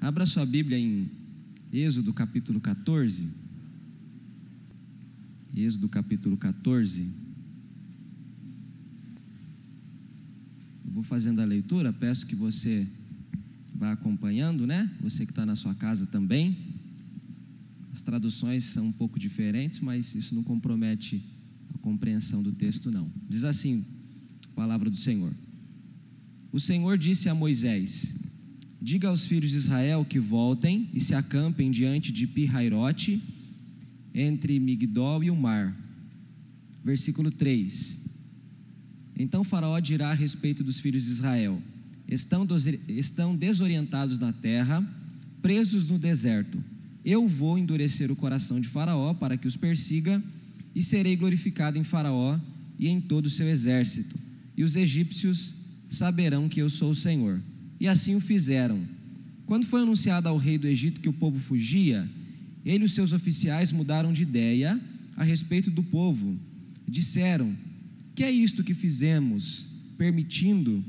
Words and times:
Abra 0.00 0.24
sua 0.24 0.46
Bíblia 0.46 0.78
em 0.78 1.10
Êxodo 1.70 2.14
capítulo 2.14 2.58
14. 2.58 3.28
Êxodo 5.54 5.90
capítulo 5.90 6.38
14. 6.38 7.02
Eu 10.86 10.90
vou 10.90 11.02
fazendo 11.02 11.42
a 11.42 11.44
leitura, 11.44 11.92
peço 11.92 12.24
que 12.24 12.34
você 12.34 12.88
vá 13.74 13.92
acompanhando, 13.92 14.66
né? 14.66 14.90
Você 15.02 15.26
que 15.26 15.32
está 15.32 15.44
na 15.44 15.54
sua 15.54 15.74
casa 15.74 16.06
também. 16.06 16.56
As 17.92 18.00
traduções 18.00 18.64
são 18.64 18.86
um 18.86 18.92
pouco 18.92 19.18
diferentes, 19.18 19.80
mas 19.80 20.14
isso 20.14 20.34
não 20.34 20.42
compromete 20.42 21.22
a 21.74 21.78
compreensão 21.78 22.42
do 22.42 22.52
texto, 22.52 22.90
não. 22.90 23.12
Diz 23.28 23.44
assim: 23.44 23.84
a 24.50 24.54
palavra 24.54 24.88
do 24.88 24.96
Senhor. 24.96 25.34
O 26.50 26.58
Senhor 26.58 26.96
disse 26.96 27.28
a 27.28 27.34
Moisés: 27.34 28.14
Diga 28.82 29.08
aos 29.08 29.26
filhos 29.26 29.50
de 29.50 29.58
Israel 29.58 30.06
que 30.08 30.18
voltem 30.18 30.88
e 30.94 31.00
se 31.00 31.14
acampem 31.14 31.70
diante 31.70 32.10
de 32.10 32.26
Pirairote, 32.26 33.20
entre 34.14 34.58
Migdol 34.58 35.22
e 35.22 35.30
o 35.30 35.36
mar. 35.36 35.76
Versículo 36.82 37.30
3. 37.30 38.00
Então 39.18 39.44
Faraó 39.44 39.78
dirá 39.80 40.10
a 40.10 40.14
respeito 40.14 40.64
dos 40.64 40.80
filhos 40.80 41.04
de 41.04 41.10
Israel: 41.10 41.60
estão, 42.08 42.46
estão 42.88 43.36
desorientados 43.36 44.18
na 44.18 44.32
terra, 44.32 44.82
presos 45.42 45.86
no 45.86 45.98
deserto. 45.98 46.62
Eu 47.04 47.28
vou 47.28 47.58
endurecer 47.58 48.10
o 48.10 48.16
coração 48.16 48.58
de 48.60 48.68
Faraó 48.68 49.12
para 49.12 49.36
que 49.36 49.46
os 49.46 49.58
persiga, 49.58 50.22
e 50.74 50.82
serei 50.82 51.16
glorificado 51.16 51.78
em 51.78 51.84
Faraó 51.84 52.38
e 52.78 52.88
em 52.88 52.98
todo 52.98 53.26
o 53.26 53.30
seu 53.30 53.46
exército. 53.46 54.18
E 54.56 54.64
os 54.64 54.74
egípcios 54.74 55.54
saberão 55.88 56.48
que 56.48 56.60
eu 56.60 56.70
sou 56.70 56.92
o 56.92 56.94
Senhor. 56.94 57.40
E 57.80 57.88
assim 57.88 58.14
o 58.14 58.20
fizeram. 58.20 58.78
Quando 59.46 59.66
foi 59.66 59.80
anunciado 59.80 60.28
ao 60.28 60.36
rei 60.36 60.58
do 60.58 60.68
Egito 60.68 61.00
que 61.00 61.08
o 61.08 61.12
povo 61.12 61.40
fugia, 61.40 62.08
ele 62.64 62.84
e 62.84 62.86
os 62.86 62.92
seus 62.92 63.12
oficiais 63.12 63.72
mudaram 63.72 64.12
de 64.12 64.22
ideia 64.22 64.78
a 65.16 65.24
respeito 65.24 65.70
do 65.70 65.82
povo. 65.82 66.38
Disseram: 66.86 67.56
Que 68.14 68.22
é 68.22 68.30
isto 68.30 68.62
que 68.62 68.74
fizemos, 68.74 69.66
permitindo 69.96 70.84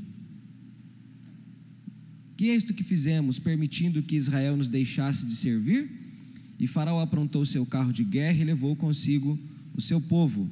que 2.42 2.50
é 2.50 2.56
isto 2.56 2.74
que 2.74 2.82
fizemos, 2.82 3.38
permitindo 3.38 4.02
que 4.02 4.16
Israel 4.16 4.56
nos 4.56 4.68
deixasse 4.68 5.24
de 5.24 5.36
servir? 5.36 5.88
E 6.58 6.66
Faraó 6.66 7.00
aprontou 7.00 7.46
seu 7.46 7.64
carro 7.64 7.92
de 7.92 8.02
guerra 8.02 8.40
e 8.40 8.44
levou 8.44 8.74
consigo 8.74 9.38
o 9.76 9.80
seu 9.80 10.00
povo. 10.00 10.50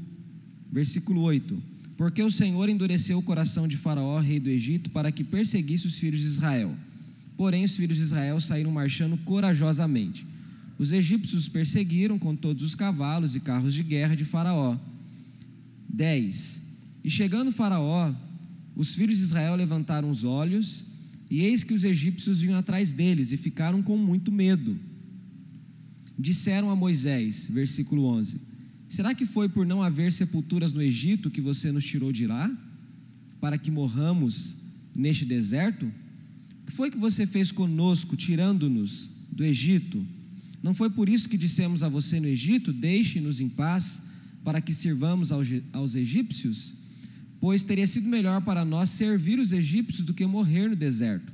Versículo 0.70 1.20
8: 1.22 1.60
Porque 2.00 2.22
o 2.22 2.30
Senhor 2.30 2.66
endureceu 2.70 3.18
o 3.18 3.22
coração 3.22 3.68
de 3.68 3.76
Faraó, 3.76 4.18
rei 4.20 4.40
do 4.40 4.48
Egito, 4.48 4.88
para 4.88 5.12
que 5.12 5.22
perseguisse 5.22 5.86
os 5.86 5.98
filhos 5.98 6.22
de 6.22 6.26
Israel. 6.28 6.74
Porém, 7.36 7.62
os 7.62 7.76
filhos 7.76 7.98
de 7.98 8.02
Israel 8.02 8.40
saíram 8.40 8.70
marchando 8.70 9.18
corajosamente. 9.18 10.26
Os 10.78 10.92
egípcios 10.92 11.42
os 11.42 11.48
perseguiram 11.50 12.18
com 12.18 12.34
todos 12.34 12.64
os 12.64 12.74
cavalos 12.74 13.36
e 13.36 13.40
carros 13.40 13.74
de 13.74 13.82
guerra 13.82 14.14
de 14.14 14.24
Faraó. 14.24 14.78
10. 15.90 16.62
E 17.04 17.10
chegando 17.10 17.52
Faraó, 17.52 18.14
os 18.74 18.94
filhos 18.94 19.18
de 19.18 19.24
Israel 19.24 19.54
levantaram 19.54 20.08
os 20.08 20.24
olhos 20.24 20.86
e 21.30 21.42
eis 21.42 21.62
que 21.62 21.74
os 21.74 21.84
egípcios 21.84 22.40
vinham 22.40 22.58
atrás 22.58 22.94
deles 22.94 23.30
e 23.30 23.36
ficaram 23.36 23.82
com 23.82 23.98
muito 23.98 24.32
medo. 24.32 24.74
Disseram 26.18 26.70
a 26.70 26.74
Moisés, 26.74 27.46
versículo 27.50 28.06
11: 28.06 28.40
Será 28.90 29.14
que 29.14 29.24
foi 29.24 29.48
por 29.48 29.64
não 29.64 29.82
haver 29.82 30.12
sepulturas 30.12 30.74
no 30.74 30.82
Egito 30.82 31.30
que 31.30 31.40
você 31.40 31.72
nos 31.72 31.84
tirou 31.84 32.12
de 32.12 32.26
lá? 32.26 32.50
Para 33.40 33.56
que 33.56 33.70
morramos 33.70 34.56
neste 34.94 35.24
deserto? 35.24 35.86
O 35.86 36.66
que 36.66 36.72
foi 36.72 36.90
que 36.90 36.98
você 36.98 37.26
fez 37.26 37.50
conosco, 37.50 38.16
tirando-nos 38.16 39.08
do 39.30 39.44
Egito? 39.44 40.04
Não 40.62 40.74
foi 40.74 40.90
por 40.90 41.08
isso 41.08 41.28
que 41.28 41.38
dissemos 41.38 41.82
a 41.82 41.88
você 41.88 42.20
no 42.20 42.26
Egito: 42.26 42.72
Deixe-nos 42.72 43.40
em 43.40 43.48
paz, 43.48 44.02
para 44.44 44.60
que 44.60 44.74
sirvamos 44.74 45.30
aos 45.32 45.94
egípcios? 45.94 46.74
pois 47.40 47.64
teria 47.64 47.86
sido 47.86 48.08
melhor 48.08 48.42
para 48.42 48.64
nós 48.64 48.90
servir 48.90 49.38
os 49.38 49.52
egípcios 49.52 50.04
do 50.04 50.12
que 50.12 50.26
morrer 50.26 50.68
no 50.68 50.76
deserto. 50.76 51.32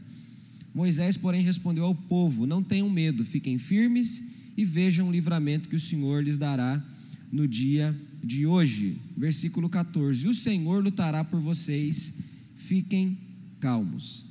Moisés, 0.73 1.17
porém, 1.17 1.43
respondeu 1.43 1.85
ao 1.85 1.95
povo: 1.95 2.47
Não 2.47 2.63
tenham 2.63 2.89
medo, 2.89 3.25
fiquem 3.25 3.59
firmes 3.59 4.23
e 4.57 4.65
vejam 4.65 5.09
o 5.09 5.13
livramento 5.13 5.69
que 5.69 5.77
o 5.77 5.81
Senhor 5.81 6.23
lhes 6.23 6.39
dará 6.39 6.83
no 7.31 7.47
dia 7.47 7.95
de 8.23 8.47
hoje. 8.47 8.97
Versículo 9.17 9.69
14: 9.69 10.29
O 10.29 10.35
Senhor 10.35 10.83
lutará 10.83 11.25
por 11.25 11.41
vocês, 11.41 12.15
fiquem 12.55 13.19
calmos. 13.61 14.25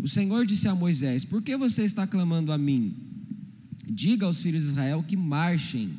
O 0.00 0.08
Senhor 0.08 0.44
disse 0.46 0.68
a 0.68 0.74
Moisés: 0.74 1.24
Por 1.24 1.42
que 1.42 1.56
você 1.56 1.84
está 1.84 2.06
clamando 2.06 2.52
a 2.52 2.58
mim? 2.58 2.94
Diga 3.88 4.26
aos 4.26 4.42
filhos 4.42 4.62
de 4.62 4.68
Israel 4.68 5.02
que 5.02 5.16
marchem. 5.16 5.90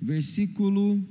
Versículo 0.00 1.02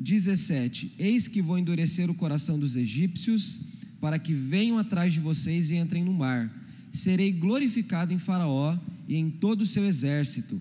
17: 0.00 0.92
Eis 0.98 1.28
que 1.28 1.40
vou 1.40 1.58
endurecer 1.58 2.10
o 2.10 2.14
coração 2.14 2.58
dos 2.58 2.76
egípcios, 2.76 3.60
para 4.00 4.18
que 4.18 4.34
venham 4.34 4.78
atrás 4.78 5.12
de 5.12 5.20
vocês 5.20 5.70
e 5.70 5.76
entrem 5.76 6.04
no 6.04 6.12
mar. 6.12 6.52
Serei 6.92 7.32
glorificado 7.32 8.12
em 8.12 8.18
Faraó 8.18 8.76
e 9.08 9.16
em 9.16 9.30
todo 9.30 9.62
o 9.62 9.66
seu 9.66 9.84
exército. 9.84 10.60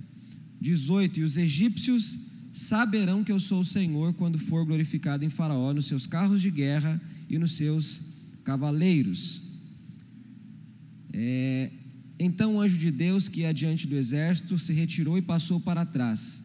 18: 0.64 1.20
E 1.20 1.24
os 1.24 1.36
egípcios 1.38 2.18
saberão 2.52 3.24
que 3.24 3.32
eu 3.32 3.40
sou 3.40 3.60
o 3.60 3.66
Senhor 3.66 4.14
quando 4.14 4.40
for 4.40 4.66
glorificado 4.66 5.26
em 5.26 5.30
Faraó, 5.30 5.74
nos 5.74 5.88
seus 5.88 6.08
carros 6.08 6.42
de 6.42 6.50
guerra 6.50 7.02
e 7.30 7.38
nos 7.38 7.52
seus 7.54 8.02
cavaleiros. 8.44 9.42
É, 11.12 11.70
então 12.18 12.56
o 12.56 12.62
anjo 12.62 12.78
de 12.78 12.90
Deus, 12.90 13.28
que 13.28 13.42
ia 13.42 13.54
diante 13.54 13.86
do 13.86 13.96
exército, 13.96 14.58
se 14.58 14.72
retirou 14.72 15.18
e 15.18 15.22
passou 15.22 15.60
para 15.60 15.86
trás. 15.86 16.44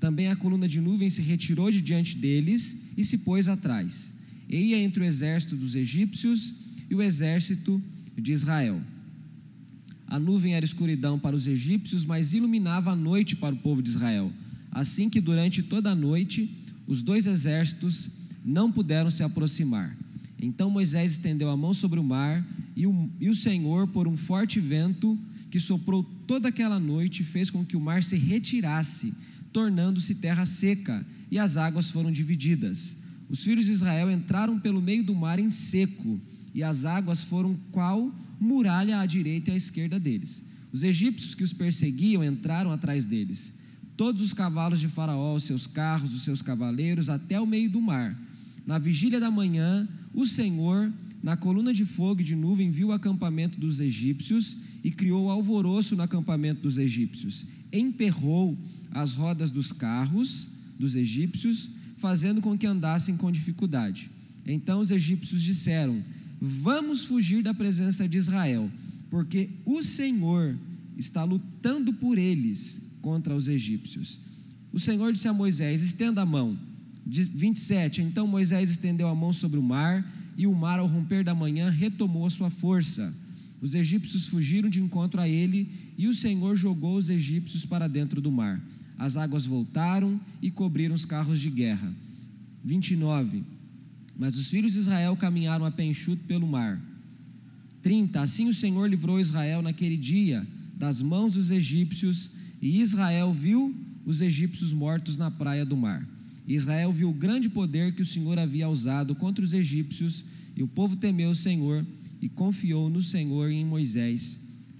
Também 0.00 0.28
a 0.28 0.36
coluna 0.36 0.66
de 0.66 0.80
nuvem 0.80 1.10
se 1.10 1.22
retirou 1.22 1.70
de 1.70 1.80
diante 1.80 2.16
deles 2.16 2.76
e 2.96 3.04
se 3.04 3.18
pôs 3.18 3.46
atrás. 3.46 4.14
E 4.48 4.56
ia 4.56 4.78
entre 4.78 5.02
o 5.02 5.06
exército 5.06 5.54
dos 5.54 5.74
egípcios 5.74 6.54
e 6.90 6.94
o 6.94 7.02
exército 7.02 7.80
de 8.16 8.32
Israel. 8.32 8.80
A 10.12 10.18
nuvem 10.18 10.52
era 10.52 10.62
escuridão 10.62 11.18
para 11.18 11.34
os 11.34 11.46
egípcios, 11.46 12.04
mas 12.04 12.34
iluminava 12.34 12.92
a 12.92 12.94
noite 12.94 13.34
para 13.34 13.54
o 13.54 13.58
povo 13.58 13.82
de 13.82 13.88
Israel. 13.88 14.30
Assim 14.70 15.08
que 15.08 15.22
durante 15.22 15.62
toda 15.62 15.92
a 15.92 15.94
noite 15.94 16.50
os 16.86 17.02
dois 17.02 17.26
exércitos 17.26 18.10
não 18.44 18.70
puderam 18.70 19.10
se 19.10 19.22
aproximar. 19.22 19.96
Então 20.38 20.68
Moisés 20.68 21.12
estendeu 21.12 21.48
a 21.48 21.56
mão 21.56 21.72
sobre 21.72 21.98
o 21.98 22.04
mar, 22.04 22.46
e 22.76 22.86
o, 22.86 23.08
e 23.18 23.30
o 23.30 23.34
Senhor, 23.34 23.88
por 23.88 24.06
um 24.06 24.14
forte 24.14 24.60
vento 24.60 25.18
que 25.50 25.58
soprou 25.58 26.04
toda 26.26 26.50
aquela 26.50 26.78
noite, 26.78 27.24
fez 27.24 27.48
com 27.48 27.64
que 27.64 27.74
o 27.74 27.80
mar 27.80 28.04
se 28.04 28.16
retirasse 28.18 29.14
tornando-se 29.50 30.16
terra 30.16 30.44
seca, 30.44 31.06
e 31.30 31.38
as 31.38 31.56
águas 31.56 31.90
foram 31.90 32.12
divididas. 32.12 32.98
Os 33.30 33.42
filhos 33.42 33.64
de 33.64 33.72
Israel 33.72 34.10
entraram 34.10 34.60
pelo 34.60 34.82
meio 34.82 35.02
do 35.02 35.14
mar 35.14 35.38
em 35.38 35.48
seco, 35.48 36.20
e 36.54 36.62
as 36.62 36.84
águas 36.84 37.22
foram 37.22 37.56
qual 37.70 38.12
muralha 38.42 39.00
à 39.00 39.06
direita 39.06 39.50
e 39.50 39.54
à 39.54 39.56
esquerda 39.56 39.98
deles. 39.98 40.44
Os 40.72 40.82
egípcios 40.82 41.34
que 41.34 41.44
os 41.44 41.52
perseguiam 41.52 42.24
entraram 42.24 42.72
atrás 42.72 43.06
deles. 43.06 43.54
Todos 43.96 44.20
os 44.22 44.32
cavalos 44.32 44.80
de 44.80 44.88
Faraó, 44.88 45.34
os 45.34 45.44
seus 45.44 45.66
carros, 45.66 46.14
os 46.14 46.22
seus 46.22 46.42
cavaleiros, 46.42 47.08
até 47.08 47.40
o 47.40 47.46
meio 47.46 47.70
do 47.70 47.80
mar. 47.80 48.18
Na 48.66 48.78
vigília 48.78 49.20
da 49.20 49.30
manhã, 49.30 49.88
o 50.14 50.26
Senhor, 50.26 50.92
na 51.22 51.36
coluna 51.36 51.72
de 51.72 51.84
fogo 51.84 52.20
e 52.20 52.24
de 52.24 52.34
nuvem, 52.34 52.70
viu 52.70 52.88
o 52.88 52.92
acampamento 52.92 53.60
dos 53.60 53.80
egípcios 53.80 54.56
e 54.82 54.90
criou 54.90 55.30
alvoroço 55.30 55.94
no 55.94 56.02
acampamento 56.02 56.62
dos 56.62 56.78
egípcios. 56.78 57.44
Emperrou 57.72 58.58
as 58.90 59.14
rodas 59.14 59.50
dos 59.50 59.72
carros 59.72 60.48
dos 60.78 60.96
egípcios, 60.96 61.70
fazendo 61.96 62.40
com 62.40 62.58
que 62.58 62.66
andassem 62.66 63.16
com 63.16 63.30
dificuldade. 63.30 64.10
Então 64.44 64.80
os 64.80 64.90
egípcios 64.90 65.42
disseram: 65.42 66.02
Vamos 66.44 67.04
fugir 67.04 67.42
da 67.42 67.54
presença 67.54 68.08
de 68.08 68.18
Israel, 68.18 68.68
porque 69.08 69.48
o 69.64 69.82
Senhor 69.82 70.56
está 70.98 71.22
lutando 71.22 71.92
por 71.92 72.18
eles 72.18 72.82
contra 73.00 73.34
os 73.34 73.46
egípcios. 73.46 74.18
O 74.72 74.80
Senhor 74.80 75.12
disse 75.12 75.28
a 75.28 75.32
Moisés: 75.32 75.82
Estenda 75.82 76.22
a 76.22 76.26
mão. 76.26 76.58
27. 77.06 78.02
Então 78.02 78.26
Moisés 78.26 78.70
estendeu 78.70 79.08
a 79.08 79.14
mão 79.14 79.32
sobre 79.32 79.58
o 79.58 79.62
mar, 79.62 80.04
e 80.36 80.46
o 80.46 80.54
mar, 80.54 80.80
ao 80.80 80.86
romper 80.86 81.22
da 81.22 81.34
manhã, 81.34 81.70
retomou 81.70 82.26
a 82.26 82.30
sua 82.30 82.50
força. 82.50 83.14
Os 83.60 83.74
egípcios 83.74 84.28
fugiram 84.28 84.68
de 84.68 84.80
encontro 84.80 85.20
a 85.20 85.28
ele, 85.28 85.68
e 85.96 86.08
o 86.08 86.14
Senhor 86.14 86.56
jogou 86.56 86.96
os 86.96 87.08
egípcios 87.08 87.64
para 87.64 87.86
dentro 87.86 88.20
do 88.20 88.32
mar 88.32 88.60
as 89.02 89.16
águas 89.16 89.44
voltaram 89.44 90.20
e 90.40 90.48
cobriram 90.48 90.94
os 90.94 91.04
carros 91.04 91.40
de 91.40 91.50
guerra. 91.50 91.92
29. 92.64 93.42
Mas 94.16 94.36
os 94.36 94.48
filhos 94.48 94.72
de 94.72 94.78
Israel 94.78 95.16
caminharam 95.16 95.64
a 95.64 95.70
pé 95.70 95.84
enxuto 95.84 96.24
pelo 96.24 96.46
mar. 96.46 96.80
30. 97.82 98.20
Assim 98.20 98.48
o 98.48 98.54
Senhor 98.54 98.88
livrou 98.88 99.20
Israel 99.20 99.62
naquele 99.62 99.96
dia 99.96 100.46
das 100.76 101.00
mãos 101.00 101.34
dos 101.34 101.50
egípcios, 101.50 102.30
e 102.60 102.80
Israel 102.80 103.32
viu 103.32 103.74
os 104.04 104.20
egípcios 104.20 104.72
mortos 104.72 105.16
na 105.16 105.30
praia 105.30 105.64
do 105.64 105.76
mar. 105.76 106.06
Israel 106.46 106.92
viu 106.92 107.10
o 107.10 107.14
grande 107.14 107.48
poder 107.48 107.94
que 107.94 108.02
o 108.02 108.06
Senhor 108.06 108.38
havia 108.38 108.68
usado 108.68 109.14
contra 109.14 109.44
os 109.44 109.52
egípcios, 109.52 110.24
e 110.56 110.62
o 110.62 110.68
povo 110.68 110.96
temeu 110.96 111.30
o 111.30 111.36
Senhor 111.36 111.86
e 112.20 112.28
confiou 112.28 112.90
no 112.90 113.02
Senhor 113.02 113.50
e 113.50 113.54
em 113.54 113.64
Moisés, 113.64 114.38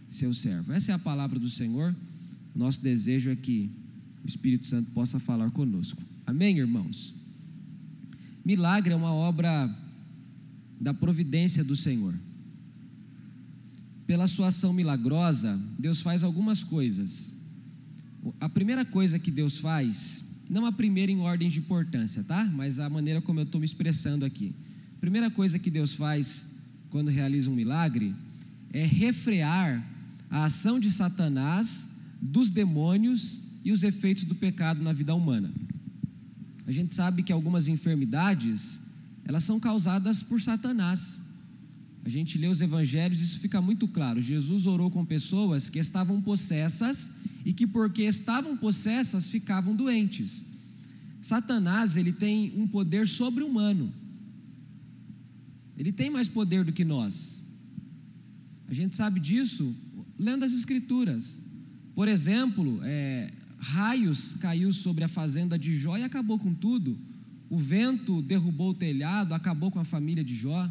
seu 0.08 0.34
servo. 0.34 0.72
Essa 0.72 0.92
é 0.92 0.94
a 0.94 0.98
palavra 0.98 1.38
do 1.38 1.48
Senhor. 1.48 1.94
Nosso 2.54 2.80
desejo 2.82 3.30
é 3.30 3.36
que 3.36 3.70
o 4.24 4.28
Espírito 4.28 4.66
Santo 4.66 4.90
possa 4.90 5.18
falar 5.18 5.50
conosco. 5.50 6.02
Amém, 6.26 6.58
irmãos? 6.58 7.14
Milagre 8.44 8.92
é 8.92 8.96
uma 8.96 9.12
obra 9.12 9.70
da 10.80 10.92
providência 10.92 11.62
do 11.62 11.76
Senhor. 11.76 12.12
Pela 14.06 14.26
sua 14.26 14.48
ação 14.48 14.72
milagrosa, 14.72 15.58
Deus 15.78 16.00
faz 16.00 16.24
algumas 16.24 16.64
coisas. 16.64 17.32
A 18.40 18.48
primeira 18.48 18.84
coisa 18.84 19.18
que 19.18 19.30
Deus 19.30 19.58
faz, 19.58 20.24
não 20.50 20.66
a 20.66 20.72
primeira 20.72 21.12
em 21.12 21.20
ordem 21.20 21.48
de 21.48 21.60
importância, 21.60 22.24
tá? 22.24 22.44
Mas 22.44 22.80
a 22.80 22.90
maneira 22.90 23.20
como 23.20 23.38
eu 23.38 23.44
estou 23.44 23.60
me 23.60 23.64
expressando 23.64 24.24
aqui. 24.24 24.52
A 24.96 25.00
primeira 25.00 25.30
coisa 25.30 25.58
que 25.58 25.70
Deus 25.70 25.94
faz 25.94 26.48
quando 26.90 27.10
realiza 27.10 27.48
um 27.48 27.54
milagre 27.54 28.14
é 28.72 28.84
refrear 28.84 29.82
a 30.28 30.44
ação 30.44 30.80
de 30.80 30.90
Satanás, 30.90 31.88
dos 32.20 32.50
demônios 32.50 33.40
e 33.64 33.70
os 33.70 33.82
efeitos 33.82 34.24
do 34.24 34.34
pecado 34.34 34.82
na 34.82 34.92
vida 34.92 35.14
humana. 35.14 35.50
A 36.66 36.72
gente 36.72 36.94
sabe 36.94 37.22
que 37.22 37.32
algumas 37.32 37.68
enfermidades, 37.68 38.80
elas 39.24 39.44
são 39.44 39.58
causadas 39.58 40.22
por 40.22 40.40
Satanás. 40.40 41.18
A 42.04 42.08
gente 42.08 42.36
lê 42.38 42.48
os 42.48 42.60
evangelhos, 42.60 43.20
isso 43.20 43.38
fica 43.38 43.60
muito 43.60 43.86
claro. 43.86 44.20
Jesus 44.20 44.66
orou 44.66 44.90
com 44.90 45.04
pessoas 45.04 45.68
que 45.68 45.78
estavam 45.78 46.20
possessas 46.20 47.10
e 47.44 47.52
que 47.52 47.66
porque 47.66 48.02
estavam 48.02 48.56
possessas 48.56 49.28
ficavam 49.28 49.74
doentes. 49.74 50.44
Satanás, 51.20 51.96
ele 51.96 52.12
tem 52.12 52.52
um 52.56 52.66
poder 52.66 53.06
sobre-humano. 53.06 53.92
Ele 55.78 55.92
tem 55.92 56.10
mais 56.10 56.28
poder 56.28 56.64
do 56.64 56.72
que 56.72 56.84
nós. 56.84 57.40
A 58.68 58.74
gente 58.74 58.96
sabe 58.96 59.20
disso 59.20 59.74
lendo 60.18 60.44
as 60.44 60.52
escrituras. 60.52 61.40
Por 61.94 62.08
exemplo, 62.08 62.80
é, 62.82 63.32
raios 63.62 64.34
caiu 64.40 64.72
sobre 64.72 65.04
a 65.04 65.08
fazenda 65.08 65.56
de 65.56 65.78
Jó 65.78 65.96
e 65.96 66.02
acabou 66.02 66.36
com 66.36 66.52
tudo. 66.52 66.98
O 67.48 67.56
vento 67.56 68.20
derrubou 68.20 68.70
o 68.70 68.74
telhado, 68.74 69.32
acabou 69.32 69.70
com 69.70 69.78
a 69.78 69.84
família 69.84 70.24
de 70.24 70.34
Jó. 70.34 70.68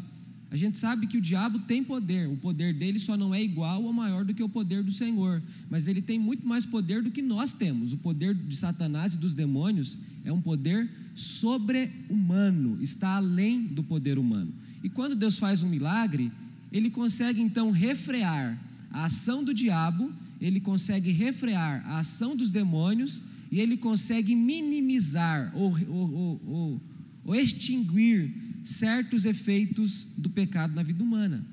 A 0.50 0.56
gente 0.56 0.76
sabe 0.76 1.06
que 1.06 1.16
o 1.16 1.20
diabo 1.20 1.60
tem 1.60 1.82
poder, 1.82 2.28
o 2.28 2.36
poder 2.36 2.74
dele 2.74 2.98
só 2.98 3.16
não 3.16 3.34
é 3.34 3.42
igual 3.42 3.82
ou 3.82 3.92
maior 3.94 4.26
do 4.26 4.34
que 4.34 4.42
o 4.42 4.48
poder 4.48 4.82
do 4.82 4.92
Senhor, 4.92 5.42
mas 5.70 5.88
ele 5.88 6.02
tem 6.02 6.18
muito 6.18 6.46
mais 6.46 6.66
poder 6.66 7.02
do 7.02 7.10
que 7.10 7.22
nós 7.22 7.54
temos. 7.54 7.94
O 7.94 7.96
poder 7.96 8.34
de 8.34 8.54
Satanás 8.54 9.14
e 9.14 9.16
dos 9.16 9.34
demônios 9.34 9.96
é 10.22 10.30
um 10.30 10.42
poder 10.42 10.90
sobre-humano, 11.14 12.76
está 12.82 13.16
além 13.16 13.62
do 13.62 13.82
poder 13.82 14.18
humano. 14.18 14.52
E 14.84 14.90
quando 14.90 15.16
Deus 15.16 15.38
faz 15.38 15.62
um 15.62 15.68
milagre, 15.68 16.30
ele 16.70 16.90
consegue 16.90 17.40
então 17.40 17.70
refrear 17.70 18.60
a 18.90 19.06
ação 19.06 19.42
do 19.42 19.54
diabo, 19.54 20.12
ele 20.44 20.60
consegue 20.60 21.10
refrear 21.10 21.82
a 21.86 21.98
ação 21.98 22.34
dos 22.34 22.50
demônios 22.50 23.22
e 23.50 23.60
ele 23.60 23.76
consegue 23.76 24.34
minimizar 24.34 25.52
ou, 25.54 25.78
ou, 25.88 26.40
ou, 26.46 26.80
ou 27.24 27.34
extinguir 27.34 28.32
certos 28.64 29.24
efeitos 29.24 30.06
do 30.16 30.30
pecado 30.30 30.74
na 30.74 30.82
vida 30.82 31.02
humana. 31.02 31.44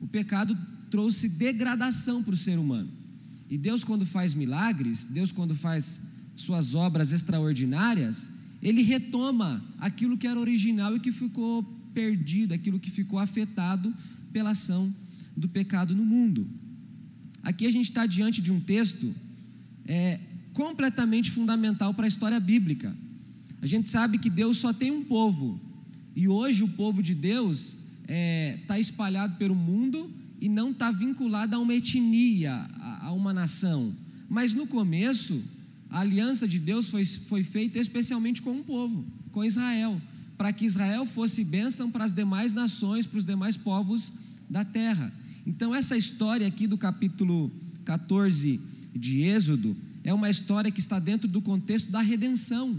O 0.00 0.06
pecado 0.06 0.56
trouxe 0.90 1.28
degradação 1.28 2.22
para 2.22 2.34
o 2.34 2.36
ser 2.36 2.58
humano. 2.58 2.88
E 3.50 3.58
Deus, 3.58 3.84
quando 3.84 4.06
faz 4.06 4.34
milagres, 4.34 5.04
Deus, 5.04 5.30
quando 5.30 5.54
faz 5.54 6.00
suas 6.36 6.74
obras 6.74 7.12
extraordinárias, 7.12 8.30
Ele 8.62 8.82
retoma 8.82 9.62
aquilo 9.78 10.16
que 10.16 10.26
era 10.26 10.40
original 10.40 10.96
e 10.96 11.00
que 11.00 11.12
ficou 11.12 11.62
perdido, 11.92 12.54
aquilo 12.54 12.80
que 12.80 12.90
ficou 12.90 13.18
afetado 13.18 13.94
pela 14.32 14.50
ação 14.50 14.92
do 15.36 15.48
pecado 15.48 15.94
no 15.94 16.04
mundo. 16.04 16.46
Aqui 17.42 17.66
a 17.66 17.70
gente 17.70 17.88
está 17.88 18.06
diante 18.06 18.40
de 18.40 18.52
um 18.52 18.60
texto 18.60 19.14
é, 19.86 20.20
completamente 20.52 21.30
fundamental 21.30 21.92
para 21.92 22.04
a 22.04 22.08
história 22.08 22.38
bíblica. 22.38 22.94
A 23.60 23.66
gente 23.66 23.88
sabe 23.88 24.18
que 24.18 24.30
Deus 24.30 24.58
só 24.58 24.72
tem 24.72 24.90
um 24.90 25.04
povo, 25.04 25.60
e 26.14 26.28
hoje 26.28 26.62
o 26.62 26.68
povo 26.68 27.02
de 27.02 27.14
Deus 27.14 27.68
está 27.68 27.78
é, 28.08 28.58
tá 28.66 28.78
espalhado 28.78 29.36
pelo 29.36 29.54
mundo 29.54 30.10
e 30.40 30.48
não 30.48 30.70
está 30.72 30.90
vinculado 30.90 31.54
a 31.54 31.58
uma 31.58 31.74
etnia, 31.74 32.52
a, 32.52 33.06
a, 33.06 33.12
uma 33.12 33.32
nação. 33.32 33.94
Mas 34.28 34.54
no 34.54 34.66
começo, 34.66 35.40
a 35.88 36.00
aliança 36.00 36.46
de 36.46 36.58
Deus 36.58 36.88
foi, 36.88 37.04
foi 37.04 37.42
feita 37.42 37.78
especialmente 37.78 38.42
com 38.42 38.52
um 38.52 38.62
povo, 38.62 39.04
com 39.30 39.44
Israel, 39.44 40.00
para 40.36 40.52
que 40.52 40.64
Israel 40.64 41.06
fosse 41.06 41.44
bênção 41.44 41.90
para 41.90 42.04
as 42.04 42.12
demais 42.12 42.54
nações, 42.54 43.06
para 43.06 43.18
os 43.18 43.24
demais 43.24 43.56
povos 43.56 44.12
da 44.50 44.64
terra. 44.64 45.12
Então, 45.46 45.74
essa 45.74 45.96
história 45.96 46.46
aqui 46.46 46.66
do 46.66 46.78
capítulo 46.78 47.50
14 47.84 48.60
de 48.94 49.22
Êxodo 49.22 49.76
é 50.04 50.12
uma 50.12 50.30
história 50.30 50.70
que 50.70 50.80
está 50.80 50.98
dentro 50.98 51.28
do 51.28 51.40
contexto 51.40 51.90
da 51.90 52.00
redenção. 52.00 52.76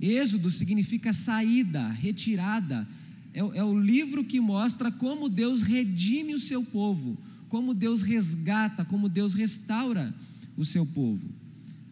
Êxodo 0.00 0.50
significa 0.50 1.12
saída, 1.12 1.88
retirada. 1.88 2.88
É, 3.34 3.40
é, 3.40 3.64
o 3.64 3.78
livro 3.78 4.24
que 4.24 4.40
mostra 4.40 4.90
como 4.90 5.28
Deus 5.28 5.62
redime 5.62 6.34
o 6.34 6.40
seu 6.40 6.64
povo, 6.64 7.18
como 7.48 7.74
Deus 7.74 8.02
resgata, 8.02 8.84
como 8.84 9.08
Deus 9.08 9.34
restaura 9.34 10.14
o 10.56 10.64
seu 10.64 10.86
povo. 10.86 11.28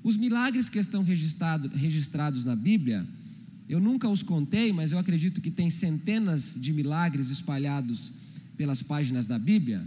Os 0.03 0.17
milagres 0.17 0.69
que 0.69 0.79
estão 0.79 1.03
registrado, 1.03 1.69
registrados 1.69 2.45
na 2.45 2.57
Bíblia, 2.57 3.07
eu 3.69 3.79
nunca 3.79 4.09
os 4.09 4.23
contei, 4.23 4.73
mas 4.73 4.93
eu 4.93 4.99
acredito 4.99 5.43
que 5.43 5.51
tem 5.51 5.69
centenas 5.69 6.57
de 6.59 6.73
milagres 6.73 7.29
espalhados 7.29 8.13
pelas 8.57 8.83
páginas 8.83 9.27
da 9.27 9.39
Bíblia. 9.39 9.87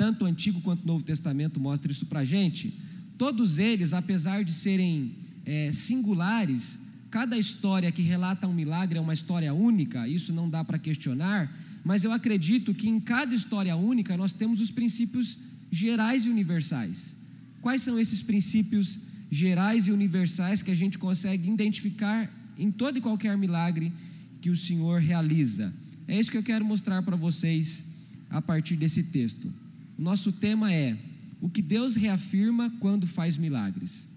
Tanto 0.00 0.24
o 0.24 0.26
Antigo 0.26 0.62
quanto 0.62 0.82
o 0.82 0.86
Novo 0.86 1.04
Testamento 1.04 1.60
mostra 1.60 1.92
isso 1.92 2.06
para 2.06 2.20
a 2.20 2.24
gente. 2.24 2.72
Todos 3.18 3.58
eles, 3.58 3.92
apesar 3.92 4.42
de 4.42 4.52
serem 4.52 5.14
é, 5.44 5.70
singulares, 5.72 6.78
Cada 7.10 7.36
história 7.36 7.90
que 7.90 8.02
relata 8.02 8.46
um 8.46 8.52
milagre 8.52 8.96
é 8.96 9.02
uma 9.02 9.12
história 9.12 9.52
única, 9.52 10.06
isso 10.06 10.32
não 10.32 10.48
dá 10.48 10.62
para 10.62 10.78
questionar, 10.78 11.52
mas 11.84 12.04
eu 12.04 12.12
acredito 12.12 12.72
que 12.72 12.88
em 12.88 13.00
cada 13.00 13.34
história 13.34 13.74
única 13.74 14.16
nós 14.16 14.32
temos 14.32 14.60
os 14.60 14.70
princípios 14.70 15.36
gerais 15.72 16.24
e 16.24 16.30
universais. 16.30 17.16
Quais 17.60 17.82
são 17.82 17.98
esses 17.98 18.22
princípios 18.22 19.00
gerais 19.28 19.88
e 19.88 19.92
universais 19.92 20.62
que 20.62 20.70
a 20.70 20.74
gente 20.74 20.98
consegue 20.98 21.50
identificar 21.50 22.30
em 22.56 22.70
todo 22.70 22.98
e 22.98 23.00
qualquer 23.00 23.36
milagre 23.36 23.92
que 24.40 24.50
o 24.50 24.56
Senhor 24.56 25.00
realiza? 25.00 25.72
É 26.06 26.18
isso 26.18 26.30
que 26.30 26.38
eu 26.38 26.44
quero 26.44 26.64
mostrar 26.64 27.02
para 27.02 27.16
vocês 27.16 27.82
a 28.30 28.40
partir 28.40 28.76
desse 28.76 29.02
texto. 29.02 29.52
Nosso 30.00 30.32
tema 30.32 30.72
é 30.72 30.96
o 31.42 31.50
que 31.50 31.60
Deus 31.60 31.94
reafirma 31.94 32.72
quando 32.80 33.06
faz 33.06 33.36
milagres. 33.36 34.08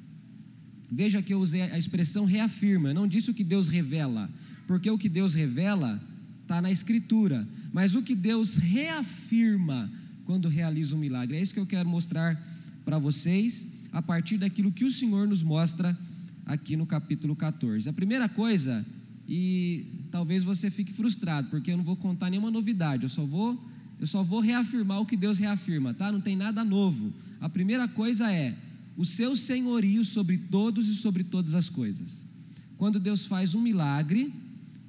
Veja 0.89 1.21
que 1.21 1.33
eu 1.33 1.41
usei 1.41 1.63
a 1.63 1.77
expressão 1.77 2.23
reafirma, 2.23 2.89
eu 2.89 2.93
não 2.93 3.05
disse 3.05 3.29
o 3.29 3.33
que 3.33 3.43
Deus 3.43 3.67
revela, 3.67 4.29
porque 4.65 4.89
o 4.89 4.97
que 4.97 5.09
Deus 5.09 5.33
revela 5.33 6.01
está 6.41 6.61
na 6.61 6.71
Escritura, 6.71 7.45
mas 7.73 7.95
o 7.95 8.01
que 8.01 8.15
Deus 8.15 8.55
reafirma 8.55 9.91
quando 10.25 10.47
realiza 10.47 10.95
um 10.95 10.99
milagre, 10.99 11.35
é 11.35 11.41
isso 11.41 11.53
que 11.53 11.59
eu 11.59 11.65
quero 11.65 11.89
mostrar 11.89 12.41
para 12.85 12.97
vocês, 12.97 13.67
a 13.91 14.01
partir 14.01 14.37
daquilo 14.37 14.71
que 14.71 14.85
o 14.85 14.91
Senhor 14.91 15.27
nos 15.27 15.43
mostra 15.43 15.97
aqui 16.45 16.77
no 16.77 16.85
capítulo 16.85 17.35
14. 17.35 17.89
A 17.89 17.93
primeira 17.93 18.29
coisa, 18.29 18.85
e 19.27 19.85
talvez 20.09 20.45
você 20.45 20.69
fique 20.69 20.93
frustrado, 20.93 21.49
porque 21.49 21.71
eu 21.71 21.77
não 21.77 21.83
vou 21.83 21.97
contar 21.97 22.29
nenhuma 22.29 22.49
novidade, 22.49 23.03
eu 23.03 23.09
só 23.09 23.25
vou, 23.25 23.61
eu 24.00 24.07
só 24.07 24.23
vou 24.23 24.39
reafirmar 24.39 25.00
o 25.00 25.05
que 25.05 25.15
Deus 25.15 25.39
reafirma, 25.39 25.93
tá? 25.93 26.12
Não 26.12 26.21
tem 26.21 26.35
nada 26.35 26.63
novo. 26.63 27.13
A 27.39 27.47
primeira 27.47 27.88
coisa 27.88 28.31
é 28.31 28.55
o 28.97 29.05
seu 29.05 29.35
senhorio 29.35 30.03
sobre 30.05 30.38
todos 30.38 30.88
e 30.88 30.95
sobre 30.95 31.23
todas 31.23 31.53
as 31.53 31.69
coisas. 31.69 32.25
Quando 32.77 33.00
Deus 33.00 33.25
faz 33.25 33.55
um 33.55 33.62
milagre, 33.62 34.33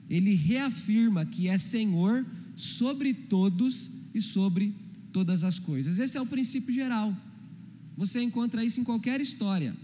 ele 0.09 0.35
reafirma 0.35 1.25
que 1.25 1.49
é 1.49 1.57
Senhor 1.57 2.27
sobre 2.57 3.15
todos 3.15 3.91
e 4.15 4.21
sobre 4.21 4.75
todas 5.13 5.45
as 5.45 5.59
coisas. 5.59 5.99
Esse 5.99 6.17
é 6.17 6.21
o 6.21 6.27
princípio 6.27 6.75
geral. 6.75 7.17
Você 7.97 8.21
encontra 8.23 8.65
isso 8.65 8.81
em 8.81 8.85
qualquer 8.85 9.21
história. 9.21 9.75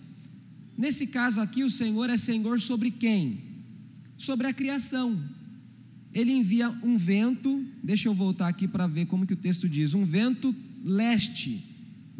Nesse 0.76 1.06
caso 1.06 1.40
aqui, 1.40 1.62
o 1.62 1.70
Senhor 1.70 2.10
é 2.10 2.16
Senhor 2.16 2.60
sobre 2.60 2.90
quem? 2.90 3.40
Sobre 4.18 4.46
a 4.46 4.52
criação. 4.52 5.20
Ele 6.12 6.32
envia 6.32 6.70
um 6.82 6.96
vento, 6.96 7.64
deixa 7.82 8.08
eu 8.08 8.14
voltar 8.14 8.48
aqui 8.48 8.66
para 8.66 8.86
ver 8.86 9.06
como 9.06 9.26
que 9.26 9.34
o 9.34 9.36
texto 9.36 9.68
diz, 9.68 9.94
um 9.94 10.04
vento 10.04 10.54
leste 10.84 11.70